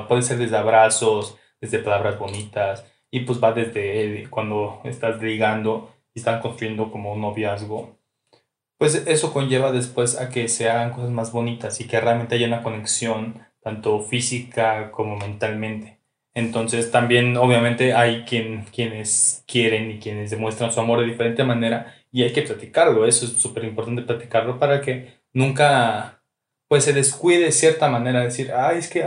puede 0.09 0.22
ser 0.22 0.38
desde 0.38 0.57
abrazos, 0.57 1.37
desde 1.61 1.81
palabras 1.81 2.18
bonitas, 2.18 2.85
y 3.11 3.20
pues 3.20 3.42
va 3.42 3.52
desde 3.52 4.28
cuando 4.31 4.81
estás 4.85 5.20
ligando 5.20 5.92
y 6.14 6.20
están 6.20 6.40
construyendo 6.40 6.90
como 6.90 7.12
un 7.12 7.20
noviazgo. 7.20 7.98
Pues 8.78 8.94
eso 9.07 9.33
conlleva 9.33 9.70
después 9.70 10.18
a 10.18 10.28
que 10.31 10.48
se 10.48 10.68
hagan 10.68 10.92
cosas 10.92 11.11
más 11.11 11.33
bonitas 11.33 11.81
y 11.81 11.87
que 11.87 12.00
realmente 12.00 12.35
haya 12.35 12.48
una 12.48 12.62
conexión 12.62 13.46
tanto 13.61 14.00
física 14.00 14.90
como 14.90 15.16
mentalmente. 15.16 16.00
Entonces 16.35 16.90
también 16.90 17.37
obviamente 17.37 17.92
hay 17.94 18.24
quien, 18.24 18.64
quienes 18.74 19.44
quieren 19.46 19.90
y 19.90 19.98
quienes 19.98 20.31
demuestran 20.31 20.72
su 20.72 20.81
amor 20.81 21.00
de 21.00 21.07
diferente 21.07 21.44
manera 21.44 21.94
y 22.11 22.22
hay 22.22 22.33
que 22.33 22.42
platicarlo, 22.42 23.07
eso 23.07 23.26
es 23.26 23.33
súper 23.33 23.64
importante 23.64 24.02
platicarlo 24.02 24.59
para 24.59 24.81
que 24.81 25.21
nunca 25.33 26.23
pues 26.68 26.85
se 26.85 26.95
descuide 26.95 27.45
de 27.45 27.53
cierta 27.53 27.90
manera, 27.90 28.21
decir, 28.21 28.51
ay, 28.53 28.79
es 28.79 28.88
que 28.88 29.05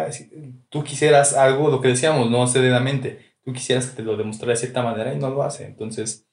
tú 0.69 0.83
quisieras 0.83 1.33
algo, 1.33 1.69
lo 1.69 1.81
que 1.81 1.87
decíamos, 1.87 2.29
no 2.29 2.45
mente 2.79 3.35
tú 3.45 3.53
quisieras 3.53 3.87
que 3.87 3.97
te 3.97 4.03
lo 4.03 4.17
demostrara 4.17 4.53
de 4.53 4.57
cierta 4.57 4.81
manera 4.81 5.13
y 5.13 5.17
no 5.17 5.29
lo 5.29 5.43
hace. 5.43 5.65
Entonces, 5.65 6.25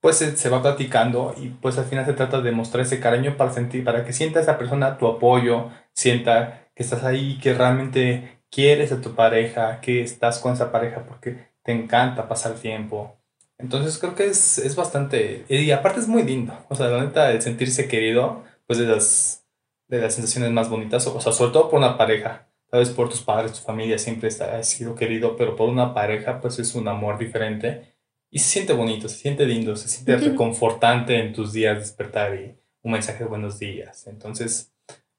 pues 0.00 0.16
se, 0.16 0.48
va 0.48 0.62
platicando 0.62 1.34
y 1.36 1.48
pues 1.48 1.76
al 1.78 1.86
final 1.86 2.06
se 2.06 2.12
trata 2.12 2.40
de 2.40 2.52
mostrar 2.52 2.86
ese 2.86 3.00
cariño 3.00 3.36
para 3.36 3.52
sentir, 3.52 3.82
para 3.84 4.04
que 4.04 4.12
sienta 4.12 4.40
esa 4.40 4.56
persona 4.56 4.98
tu 4.98 5.06
apoyo, 5.08 5.70
sienta 5.92 6.68
que 6.74 6.84
estás 6.84 7.02
ahí, 7.02 7.38
que 7.38 7.54
realmente 7.54 8.40
quieres 8.50 8.92
a 8.92 9.00
tu 9.00 9.14
pareja, 9.14 9.80
que 9.80 10.02
estás 10.02 10.38
con 10.38 10.52
esa 10.52 10.70
pareja 10.70 11.04
porque 11.06 11.48
te 11.64 11.72
encanta 11.72 12.28
pasar 12.28 12.54
tiempo. 12.54 13.16
Entonces 13.58 13.98
creo 13.98 14.14
que 14.14 14.26
es, 14.26 14.58
es 14.58 14.76
bastante, 14.76 15.44
y 15.48 15.70
aparte 15.70 15.98
es 15.98 16.08
muy 16.08 16.22
lindo, 16.22 16.56
o 16.68 16.74
sea, 16.74 16.88
la 16.88 17.02
neta, 17.02 17.32
el 17.32 17.40
sentirse 17.40 17.88
querido, 17.88 18.44
pues 18.66 18.78
de 18.78 18.86
las, 18.86 19.46
de 19.88 20.00
las 20.00 20.14
sensaciones 20.14 20.50
más 20.50 20.68
bonitas, 20.68 21.06
o 21.06 21.20
sea, 21.20 21.32
sobre 21.32 21.52
todo 21.52 21.70
por 21.70 21.78
una 21.78 21.96
pareja, 21.96 22.48
tal 22.70 22.80
vez 22.80 22.90
por 22.90 23.08
tus 23.08 23.22
padres, 23.22 23.52
tu 23.52 23.60
familia 23.60 23.98
siempre 23.98 24.28
está, 24.28 24.56
has 24.56 24.68
sido 24.68 24.94
querido, 24.94 25.36
pero 25.36 25.56
por 25.56 25.68
una 25.68 25.94
pareja, 25.94 26.40
pues 26.40 26.58
es 26.58 26.74
un 26.74 26.88
amor 26.88 27.18
diferente 27.18 27.94
y 28.30 28.38
se 28.40 28.48
siente 28.48 28.72
bonito, 28.72 29.08
se 29.08 29.18
siente 29.18 29.46
lindo, 29.46 29.76
se 29.76 29.88
siente 29.88 30.16
reconfortante 30.16 31.18
en 31.18 31.32
tus 31.32 31.52
días 31.52 31.78
despertar 31.78 32.34
y 32.34 32.56
un 32.82 32.92
mensaje 32.92 33.24
de 33.24 33.30
buenos 33.30 33.58
días. 33.58 34.06
Entonces, 34.06 34.72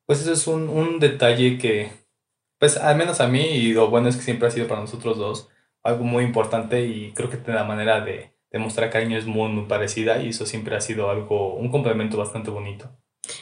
pues 0.06 0.22
eso 0.22 0.34
es 0.34 0.48
un, 0.48 0.70
un 0.70 1.00
detalle 1.00 1.58
que, 1.58 1.92
pues 2.60 2.78
al 2.78 2.98
menos 2.98 3.22
a 3.22 3.28
mí, 3.28 3.42
y 3.42 3.74
lo 3.74 3.90
bueno 3.90 4.10
es 4.10 4.18
que 4.18 4.24
siempre 4.24 4.48
ha 4.48 4.52
sido 4.52 4.68
para 4.68 4.82
nosotros 4.82 5.18
dos, 5.18 5.50
algo 5.84 6.04
muy 6.04 6.24
importante 6.24 6.86
y 6.86 7.14
creo 7.14 7.30
que 7.30 7.40
la 7.52 7.64
manera 7.64 8.02
de, 8.02 8.38
demostrar 8.52 8.90
cariño 8.90 9.18
es 9.18 9.26
muy, 9.26 9.50
muy 9.50 9.66
parecida 9.66 10.22
y 10.22 10.30
eso 10.30 10.46
siempre 10.46 10.76
ha 10.76 10.82
sido 10.82 11.10
algo, 11.10 11.56
un 11.56 11.70
complemento 11.70 12.18
bastante 12.18 12.50
bonito. 12.50 12.90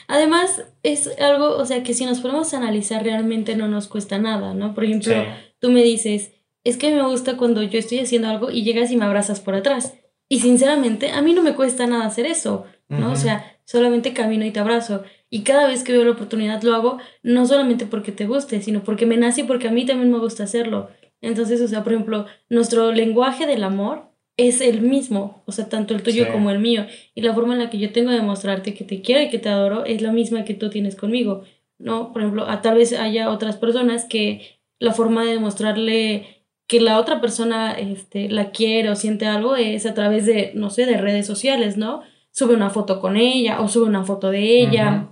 Además, 0.07 0.63
es 0.83 1.09
algo, 1.19 1.57
o 1.57 1.65
sea, 1.65 1.83
que 1.83 1.93
si 1.93 2.05
nos 2.05 2.19
ponemos 2.19 2.53
a 2.53 2.57
analizar 2.57 3.03
realmente 3.03 3.55
no 3.55 3.67
nos 3.67 3.87
cuesta 3.87 4.17
nada, 4.17 4.53
¿no? 4.53 4.73
Por 4.73 4.85
ejemplo, 4.85 5.13
tú 5.59 5.71
me 5.71 5.83
dices, 5.83 6.31
es 6.63 6.77
que 6.77 6.93
me 6.93 7.03
gusta 7.03 7.37
cuando 7.37 7.63
yo 7.63 7.79
estoy 7.79 7.99
haciendo 7.99 8.27
algo 8.27 8.51
y 8.51 8.63
llegas 8.63 8.91
y 8.91 8.97
me 8.97 9.05
abrazas 9.05 9.39
por 9.39 9.55
atrás. 9.55 9.93
Y 10.27 10.39
sinceramente, 10.39 11.11
a 11.11 11.21
mí 11.21 11.33
no 11.33 11.43
me 11.43 11.53
cuesta 11.53 11.85
nada 11.85 12.05
hacer 12.05 12.25
eso, 12.25 12.65
¿no? 12.89 13.11
O 13.11 13.15
sea, 13.15 13.59
solamente 13.65 14.13
camino 14.13 14.45
y 14.45 14.51
te 14.51 14.59
abrazo. 14.59 15.03
Y 15.29 15.43
cada 15.43 15.67
vez 15.67 15.83
que 15.83 15.91
veo 15.91 16.03
la 16.03 16.11
oportunidad 16.11 16.61
lo 16.63 16.73
hago, 16.73 16.97
no 17.21 17.45
solamente 17.45 17.85
porque 17.85 18.11
te 18.11 18.25
guste, 18.25 18.61
sino 18.61 18.83
porque 18.83 19.05
me 19.05 19.17
nace 19.17 19.41
y 19.41 19.43
porque 19.43 19.67
a 19.67 19.71
mí 19.71 19.85
también 19.85 20.11
me 20.11 20.19
gusta 20.19 20.43
hacerlo. 20.43 20.89
Entonces, 21.21 21.61
o 21.61 21.67
sea, 21.67 21.83
por 21.83 21.93
ejemplo, 21.93 22.25
nuestro 22.49 22.91
lenguaje 22.91 23.45
del 23.45 23.63
amor 23.63 24.14
es 24.37 24.61
el 24.61 24.81
mismo, 24.81 25.43
o 25.45 25.51
sea, 25.51 25.69
tanto 25.69 25.95
el 25.95 26.03
tuyo 26.03 26.31
como 26.31 26.51
el 26.51 26.59
mío. 26.59 26.85
Y 27.13 27.21
la 27.21 27.33
forma 27.33 27.53
en 27.53 27.59
la 27.59 27.69
que 27.69 27.77
yo 27.77 27.91
tengo 27.91 28.11
de 28.11 28.21
mostrarte 28.21 28.73
que 28.73 28.83
te 28.83 29.01
quiero 29.01 29.21
y 29.21 29.29
que 29.29 29.39
te 29.39 29.49
adoro 29.49 29.85
es 29.85 30.01
la 30.01 30.11
misma 30.11 30.43
que 30.43 30.53
tú 30.53 30.69
tienes 30.69 30.95
conmigo, 30.95 31.43
¿no? 31.77 32.11
Por 32.11 32.21
ejemplo, 32.21 32.47
a, 32.47 32.61
tal 32.61 32.75
vez 32.75 32.93
haya 32.93 33.29
otras 33.29 33.55
personas 33.57 34.05
que 34.05 34.59
la 34.79 34.91
forma 34.91 35.23
de 35.23 35.31
demostrarle 35.31 36.43
que 36.67 36.81
la 36.81 36.99
otra 36.99 37.21
persona 37.21 37.73
este, 37.73 38.27
la 38.29 38.51
quiere 38.51 38.89
o 38.89 38.95
siente 38.95 39.25
algo 39.27 39.55
es 39.55 39.85
a 39.85 39.93
través 39.93 40.25
de, 40.25 40.51
no 40.55 40.69
sé, 40.69 40.85
de 40.85 40.97
redes 40.97 41.25
sociales, 41.27 41.77
¿no? 41.77 42.01
Sube 42.31 42.55
una 42.55 42.69
foto 42.69 42.99
con 42.99 43.17
ella 43.17 43.61
o 43.61 43.67
sube 43.67 43.85
una 43.85 44.03
foto 44.03 44.31
de 44.31 44.61
ella, 44.61 45.09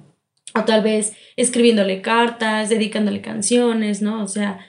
o 0.55 0.63
tal 0.65 0.81
vez 0.83 1.15
escribiéndole 1.37 2.01
cartas, 2.01 2.69
dedicándole 2.69 3.21
canciones, 3.21 4.01
¿no? 4.01 4.23
O 4.23 4.27
sea, 4.27 4.59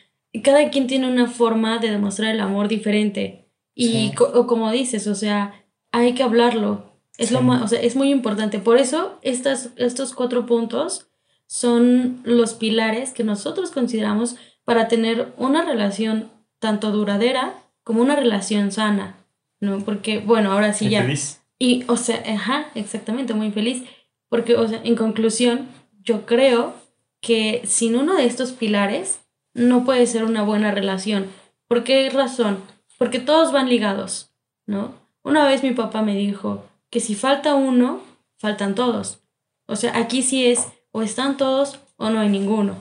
cada 0.42 0.70
quien 0.70 0.86
tiene 0.86 1.08
una 1.08 1.26
forma 1.26 1.78
de 1.78 1.90
demostrar 1.90 2.34
el 2.34 2.40
amor 2.40 2.68
diferente. 2.68 3.43
Y 3.74 4.12
o 4.18 4.46
como 4.46 4.70
dices, 4.70 5.06
o 5.06 5.14
sea, 5.14 5.64
hay 5.90 6.14
que 6.14 6.22
hablarlo. 6.22 6.92
Es, 7.18 7.30
lo 7.30 7.40
o 7.40 7.68
sea, 7.68 7.80
es 7.80 7.96
muy 7.96 8.10
importante. 8.10 8.58
Por 8.58 8.78
eso 8.78 9.18
estas, 9.22 9.70
estos 9.76 10.14
cuatro 10.14 10.46
puntos 10.46 11.08
son 11.46 12.20
los 12.24 12.54
pilares 12.54 13.12
que 13.12 13.24
nosotros 13.24 13.70
consideramos 13.70 14.36
para 14.64 14.88
tener 14.88 15.32
una 15.36 15.64
relación 15.64 16.30
tanto 16.58 16.90
duradera 16.90 17.54
como 17.82 18.00
una 18.00 18.16
relación 18.16 18.72
sana, 18.72 19.16
¿no? 19.60 19.80
Porque, 19.84 20.18
bueno, 20.18 20.52
ahora 20.52 20.72
sí 20.72 20.88
ya... 20.88 21.02
Feliz. 21.02 21.40
Y, 21.58 21.84
o 21.86 21.96
sea, 21.96 22.22
ajá, 22.26 22.66
exactamente, 22.74 23.34
muy 23.34 23.50
feliz. 23.52 23.84
Porque, 24.28 24.56
o 24.56 24.66
sea, 24.66 24.80
en 24.82 24.96
conclusión, 24.96 25.68
yo 26.02 26.26
creo 26.26 26.74
que 27.20 27.62
sin 27.64 27.96
uno 27.96 28.16
de 28.16 28.26
estos 28.26 28.52
pilares 28.52 29.20
no 29.52 29.84
puede 29.84 30.06
ser 30.06 30.24
una 30.24 30.42
buena 30.42 30.72
relación. 30.72 31.26
¿Por 31.68 31.84
qué 31.84 32.10
razón? 32.10 32.58
Porque 32.98 33.18
todos 33.18 33.52
van 33.52 33.68
ligados, 33.68 34.30
¿no? 34.66 34.94
Una 35.22 35.46
vez 35.46 35.62
mi 35.62 35.72
papá 35.72 36.02
me 36.02 36.14
dijo 36.14 36.64
que 36.90 37.00
si 37.00 37.14
falta 37.14 37.54
uno, 37.54 38.00
faltan 38.36 38.74
todos. 38.74 39.20
O 39.66 39.76
sea, 39.76 39.96
aquí 39.96 40.22
sí 40.22 40.46
es 40.46 40.68
o 40.92 41.02
están 41.02 41.36
todos 41.36 41.80
o 41.96 42.10
no 42.10 42.20
hay 42.20 42.28
ninguno, 42.28 42.76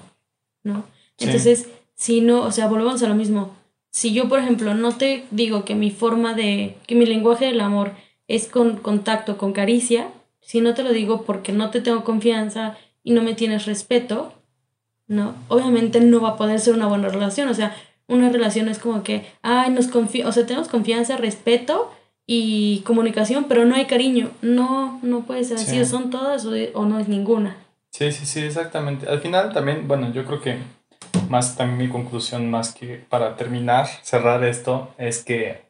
¿no? 0.63 0.83
Entonces, 1.17 1.69
si 1.95 2.21
no, 2.21 2.41
o 2.41 2.51
sea, 2.51 2.67
volvemos 2.67 3.01
a 3.01 3.07
lo 3.07 3.15
mismo. 3.15 3.55
Si 3.89 4.13
yo, 4.13 4.27
por 4.27 4.39
ejemplo, 4.39 4.73
no 4.73 4.95
te 4.97 5.25
digo 5.31 5.65
que 5.65 5.75
mi 5.75 5.91
forma 5.91 6.33
de, 6.33 6.77
que 6.87 6.95
mi 6.95 7.05
lenguaje 7.05 7.45
del 7.45 7.61
amor 7.61 7.93
es 8.27 8.47
con 8.47 8.77
contacto, 8.77 9.37
con 9.37 9.53
caricia, 9.53 10.09
si 10.41 10.61
no 10.61 10.73
te 10.73 10.83
lo 10.83 10.91
digo 10.91 11.23
porque 11.23 11.53
no 11.53 11.69
te 11.69 11.81
tengo 11.81 12.03
confianza 12.03 12.77
y 13.03 13.11
no 13.11 13.21
me 13.21 13.33
tienes 13.33 13.65
respeto, 13.65 14.33
¿no? 15.07 15.35
Obviamente 15.47 15.99
no 15.99 16.21
va 16.21 16.29
a 16.29 16.37
poder 16.37 16.59
ser 16.59 16.73
una 16.73 16.87
buena 16.87 17.09
relación, 17.09 17.47
o 17.47 17.53
sea, 17.53 17.75
una 18.07 18.29
relación 18.29 18.67
es 18.67 18.79
como 18.79 19.03
que, 19.03 19.25
ay, 19.41 19.71
nos 19.71 19.87
confía, 19.87 20.27
o 20.27 20.31
sea, 20.31 20.45
tenemos 20.45 20.67
confianza, 20.67 21.17
respeto 21.17 21.91
y 22.25 22.81
comunicación, 22.81 23.45
pero 23.47 23.65
no 23.65 23.75
hay 23.75 23.85
cariño. 23.85 24.31
No, 24.41 24.99
no 25.01 25.21
puede 25.21 25.43
ser 25.43 25.57
así, 25.57 25.79
o 25.79 25.85
son 25.85 26.09
todas 26.09 26.45
o, 26.45 26.85
no 26.85 26.99
es 26.99 27.07
ninguna. 27.07 27.57
Sí, 27.91 28.11
sí, 28.11 28.25
sí, 28.25 28.41
exactamente. 28.41 29.07
Al 29.07 29.21
final 29.21 29.53
también, 29.53 29.87
bueno, 29.87 30.11
yo 30.11 30.25
creo 30.25 30.41
que 30.41 30.57
más 31.29 31.55
también 31.55 31.77
mi 31.77 31.89
conclusión, 31.89 32.49
más 32.49 32.73
que 32.73 33.03
para 33.09 33.35
terminar, 33.35 33.87
cerrar 34.01 34.43
esto, 34.43 34.93
es 34.97 35.23
que 35.23 35.61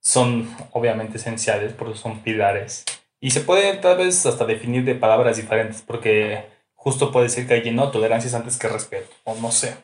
son 0.00 0.48
obviamente 0.72 1.18
esenciales 1.18 1.72
porque 1.72 1.96
son 1.96 2.20
pilares. 2.20 2.84
Y 3.20 3.32
se 3.32 3.40
puede 3.40 3.74
tal 3.74 3.98
vez 3.98 4.24
hasta 4.24 4.46
definir 4.46 4.84
de 4.84 4.94
palabras 4.94 5.36
diferentes, 5.36 5.82
porque 5.82 6.46
justo 6.74 7.12
puede 7.12 7.26
decir 7.26 7.46
que 7.46 7.54
hay 7.54 7.70
no, 7.70 7.90
tolerancia 7.90 8.28
es 8.28 8.34
antes 8.34 8.58
que 8.58 8.68
respeto, 8.68 9.10
o 9.24 9.34
no 9.36 9.52
sé. 9.52 9.76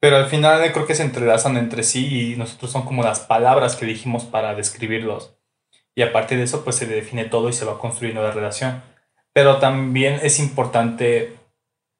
Pero 0.00 0.16
al 0.16 0.26
final 0.26 0.72
creo 0.72 0.86
que 0.86 0.94
se 0.94 1.02
entrelazan 1.02 1.56
entre 1.56 1.82
sí 1.82 2.32
y 2.32 2.36
nosotros 2.36 2.70
son 2.70 2.82
como 2.82 3.02
las 3.02 3.20
palabras 3.20 3.76
que 3.76 3.86
dijimos 3.86 4.24
para 4.24 4.54
describirlos. 4.54 5.34
Y 5.94 6.02
a 6.02 6.12
partir 6.12 6.38
de 6.38 6.44
eso 6.44 6.62
pues 6.62 6.76
se 6.76 6.86
define 6.86 7.24
todo 7.24 7.48
y 7.48 7.52
se 7.52 7.64
va 7.64 7.78
construyendo 7.78 8.22
la 8.22 8.30
relación. 8.30 8.82
Pero 9.32 9.58
también 9.58 10.20
es 10.22 10.38
importante 10.38 11.36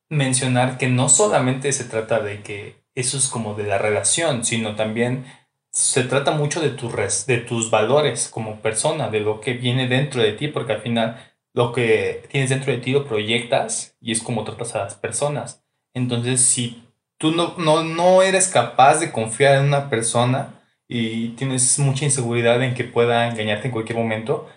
mencionar 0.09 0.79
que 0.79 0.89
no 0.89 1.09
solamente 1.09 1.73
se 1.73 1.85
trata 1.85 2.21
de 2.21 2.43
que 2.43 2.77
eso 2.95 3.17
es 3.17 3.29
como 3.29 3.55
de 3.55 3.65
la 3.65 3.79
relación, 3.79 4.45
sino 4.45 4.77
también 4.77 5.25
se 5.71 6.05
trata 6.05 6.33
mucho 6.33 6.61
de, 6.61 6.71
tu 6.71 6.91
de 6.91 7.39
tus 7.39 7.71
valores 7.71 8.29
como 8.29 8.61
persona, 8.61 9.09
de 9.09 9.21
lo 9.21 9.41
que 9.41 9.55
viene 9.55 9.87
dentro 9.87 10.23
de 10.23 10.33
ti, 10.33 10.49
porque 10.49 10.73
al 10.73 10.81
final 10.81 11.17
lo 11.55 11.73
que 11.73 12.25
tienes 12.31 12.51
dentro 12.51 12.73
de 12.73 12.79
ti 12.79 12.93
lo 12.93 13.07
proyectas 13.07 13.97
y 14.01 14.13
es 14.13 14.23
como 14.23 14.45
tratas 14.45 14.75
a 14.75 14.79
las 14.79 14.95
personas. 14.95 15.65
Entonces, 15.95 16.41
si 16.41 16.88
tú 17.19 17.33
no, 17.33 17.55
no, 17.59 17.83
no 17.83 18.23
eres 18.23 18.49
capaz 18.49 19.01
de 19.01 19.13
confiar 19.13 19.57
en 19.57 19.65
una 19.65 19.91
persona 19.91 20.55
y 20.89 21.31
tienes 21.31 21.79
mucha 21.79 22.05
inseguridad 22.05 22.63
en 22.63 22.75
que 22.75 22.85
pueda 22.85 23.29
engañarte 23.29 23.67
en 23.67 23.73
cualquier 23.73 23.99
momento, 23.99 24.49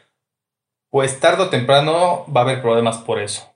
pues 0.90 1.20
tarde 1.20 1.44
o 1.44 1.50
temprano 1.50 2.26
va 2.34 2.42
a 2.42 2.44
haber 2.44 2.62
problemas 2.62 2.98
por 3.00 3.20
eso. 3.20 3.54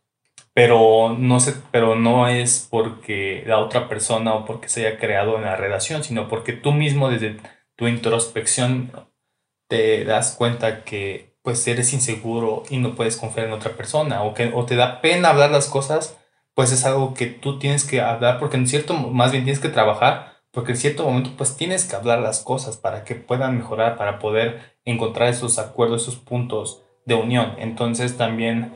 Pero 0.54 1.16
no, 1.18 1.40
se, 1.40 1.54
pero 1.72 1.96
no 1.96 2.28
es 2.28 2.68
porque 2.70 3.44
la 3.46 3.60
otra 3.60 3.90
persona 3.90 4.34
o 4.34 4.46
porque 4.46 4.70
se 4.70 4.86
haya 4.86 4.98
creado 4.98 5.36
en 5.38 5.44
la 5.44 5.56
relación, 5.56 6.04
sino 6.04 6.28
porque 6.30 6.54
tú 6.54 6.72
mismo 6.72 7.10
desde 7.10 7.38
tu 7.76 7.88
introspección 7.88 8.92
te 9.68 10.06
das 10.06 10.36
cuenta 10.36 10.84
que 10.84 11.36
pues 11.42 11.68
eres 11.68 11.94
inseguro 11.94 12.64
y 12.70 12.78
no 12.78 12.96
puedes 12.96 13.18
confiar 13.18 13.48
en 13.48 13.54
otra 13.54 13.74
persona 13.74 14.24
o 14.24 14.34
que 14.34 14.52
o 14.54 14.66
te 14.66 14.76
da 14.76 15.02
pena 15.02 15.30
hablar 15.30 15.52
las 15.52 15.68
cosas 15.68 16.18
pues 16.56 16.72
es 16.72 16.86
algo 16.86 17.14
que 17.14 17.28
tú 17.28 17.60
tienes 17.60 17.84
que 17.84 18.02
hablar, 18.02 18.40
porque 18.40 18.58
en 18.58 18.68
cierto, 18.68 18.96
más 18.96 19.32
bien 19.32 19.44
tienes 19.44 19.62
que 19.62 19.70
trabajar, 19.70 20.42
porque 20.52 20.72
en 20.72 20.78
cierto 20.78 21.04
momento 21.04 21.32
pues 21.38 21.58
tienes 21.58 21.86
que 21.86 21.98
hablar 21.98 22.20
las 22.20 22.40
cosas 22.40 22.78
para 22.78 23.04
que 23.04 23.14
puedan 23.16 23.58
mejorar, 23.58 23.98
para 23.98 24.20
poder 24.20 24.78
encontrar 24.86 25.30
esos 25.30 25.60
acuerdos, 25.60 26.04
esos 26.04 26.16
puntos 26.16 26.82
de 27.06 27.16
unión. 27.16 27.56
Entonces 27.60 28.18
también 28.18 28.74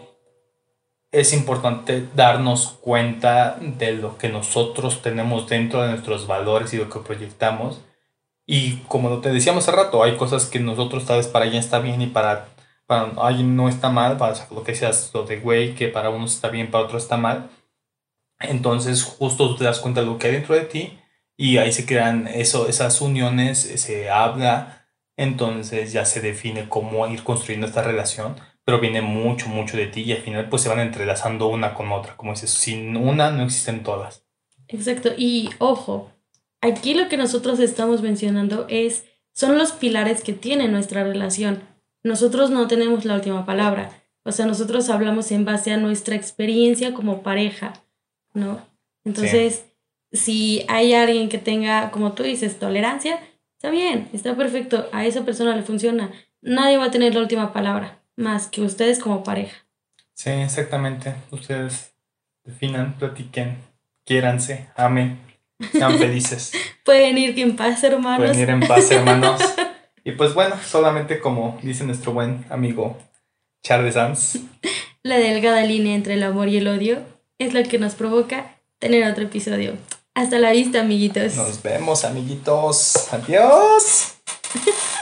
es 1.11 1.33
importante 1.33 2.05
darnos 2.15 2.77
cuenta 2.81 3.57
de 3.59 3.93
lo 3.93 4.17
que 4.17 4.29
nosotros 4.29 5.01
tenemos 5.01 5.47
dentro 5.47 5.81
de 5.81 5.89
nuestros 5.89 6.27
valores 6.27 6.73
y 6.73 6.77
lo 6.77 6.89
que 6.89 6.99
proyectamos. 6.99 7.81
Y 8.45 8.77
como 8.87 9.19
te 9.19 9.31
decíamos 9.31 9.67
hace 9.67 9.77
rato, 9.77 10.03
hay 10.03 10.17
cosas 10.17 10.47
que 10.47 10.59
nosotros 10.59 11.05
tal 11.05 11.17
vez 11.17 11.27
para 11.27 11.45
ella 11.45 11.59
está 11.59 11.79
bien 11.79 12.01
y 12.01 12.07
para, 12.07 12.49
para 12.87 13.11
alguien 13.17 13.55
no 13.55 13.69
está 13.69 13.89
mal, 13.89 14.17
para 14.17 14.35
lo 14.51 14.63
que 14.63 14.75
seas 14.75 15.11
lo 15.13 15.23
de 15.23 15.39
güey, 15.39 15.75
que 15.75 15.87
para 15.87 16.09
unos 16.09 16.33
está 16.35 16.49
bien, 16.49 16.69
para 16.71 16.83
otros 16.83 17.03
está 17.03 17.15
mal. 17.15 17.49
Entonces 18.39 19.03
justo 19.03 19.49
tú 19.49 19.57
te 19.57 19.63
das 19.65 19.79
cuenta 19.79 20.01
de 20.01 20.07
lo 20.07 20.17
que 20.17 20.27
hay 20.27 20.33
dentro 20.33 20.55
de 20.55 20.61
ti 20.61 20.99
y 21.35 21.57
ahí 21.57 21.71
se 21.71 21.85
crean 21.85 22.27
eso, 22.27 22.67
esas 22.67 23.01
uniones, 23.01 23.59
se 23.59 24.09
habla, 24.09 24.87
entonces 25.17 25.91
ya 25.91 26.05
se 26.05 26.21
define 26.21 26.67
cómo 26.69 27.07
ir 27.07 27.23
construyendo 27.23 27.67
esta 27.67 27.81
relación, 27.81 28.35
pero 28.65 28.79
viene 28.79 29.01
mucho, 29.01 29.47
mucho 29.47 29.77
de 29.77 29.87
ti 29.87 30.01
y 30.01 30.13
al 30.13 30.21
final 30.21 30.49
pues 30.49 30.61
se 30.61 30.69
van 30.69 30.79
entrelazando 30.79 31.47
una 31.47 31.73
con 31.73 31.91
otra, 31.91 32.15
como 32.15 32.33
dices, 32.33 32.49
sin 32.49 32.95
una 32.95 33.31
no 33.31 33.43
existen 33.43 33.83
todas. 33.83 34.25
Exacto, 34.67 35.11
y 35.17 35.49
ojo, 35.59 36.11
aquí 36.61 36.93
lo 36.93 37.09
que 37.09 37.17
nosotros 37.17 37.59
estamos 37.59 38.01
mencionando 38.01 38.65
es, 38.69 39.05
son 39.33 39.57
los 39.57 39.71
pilares 39.71 40.23
que 40.23 40.33
tiene 40.33 40.67
nuestra 40.67 41.03
relación. 41.03 41.63
Nosotros 42.03 42.49
no 42.49 42.67
tenemos 42.67 43.03
la 43.05 43.15
última 43.15 43.45
palabra, 43.45 43.91
o 44.23 44.31
sea, 44.31 44.45
nosotros 44.45 44.89
hablamos 44.89 45.31
en 45.31 45.43
base 45.43 45.71
a 45.71 45.77
nuestra 45.77 46.15
experiencia 46.15 46.93
como 46.93 47.23
pareja 47.23 47.73
¿no? 48.33 48.61
Entonces, 49.05 49.65
si 50.11 50.65
hay 50.67 50.93
alguien 50.93 51.29
que 51.29 51.37
tenga, 51.37 51.91
como 51.91 52.13
tú 52.13 52.23
dices, 52.23 52.59
tolerancia, 52.59 53.19
está 53.55 53.69
bien, 53.69 54.09
está 54.13 54.35
perfecto, 54.35 54.89
a 54.91 55.05
esa 55.05 55.25
persona 55.25 55.55
le 55.55 55.63
funciona. 55.63 56.11
Nadie 56.41 56.77
va 56.77 56.85
a 56.85 56.91
tener 56.91 57.13
la 57.13 57.21
última 57.21 57.53
palabra, 57.53 57.99
más 58.15 58.47
que 58.47 58.61
ustedes 58.61 58.99
como 58.99 59.23
pareja. 59.23 59.57
Sí, 60.13 60.29
exactamente. 60.29 61.13
Ustedes 61.31 61.93
definan, 62.43 62.97
platiquen, 62.97 63.57
quiéranse, 64.05 64.67
amen, 64.75 65.19
sean 65.71 65.97
felices. 65.99 66.51
Pueden 66.83 67.17
ir 67.17 67.37
en 67.39 67.55
paz, 67.55 67.83
hermanos. 67.83 68.19
Pueden 68.19 68.39
ir 68.39 68.49
en 68.49 68.59
paz, 68.61 68.91
hermanos. 68.91 69.41
y 70.03 70.11
pues 70.11 70.33
bueno, 70.33 70.55
solamente 70.65 71.19
como 71.19 71.59
dice 71.61 71.83
nuestro 71.83 72.13
buen 72.13 72.45
amigo 72.49 72.97
Charles 73.63 73.93
Sanz. 73.93 74.39
La 75.03 75.17
delgada 75.17 75.63
línea 75.63 75.95
entre 75.95 76.15
el 76.15 76.23
amor 76.23 76.49
y 76.49 76.57
el 76.57 76.67
odio 76.67 77.18
es 77.39 77.53
lo 77.53 77.63
que 77.63 77.79
nos 77.79 77.95
provoca 77.95 78.55
tener 78.79 79.09
otro 79.09 79.23
episodio. 79.23 79.77
Hasta 80.13 80.37
la 80.37 80.51
vista, 80.51 80.81
amiguitos. 80.81 81.35
Nos 81.35 81.63
vemos, 81.63 82.03
amiguitos. 82.03 83.11
Adiós. 83.11 84.15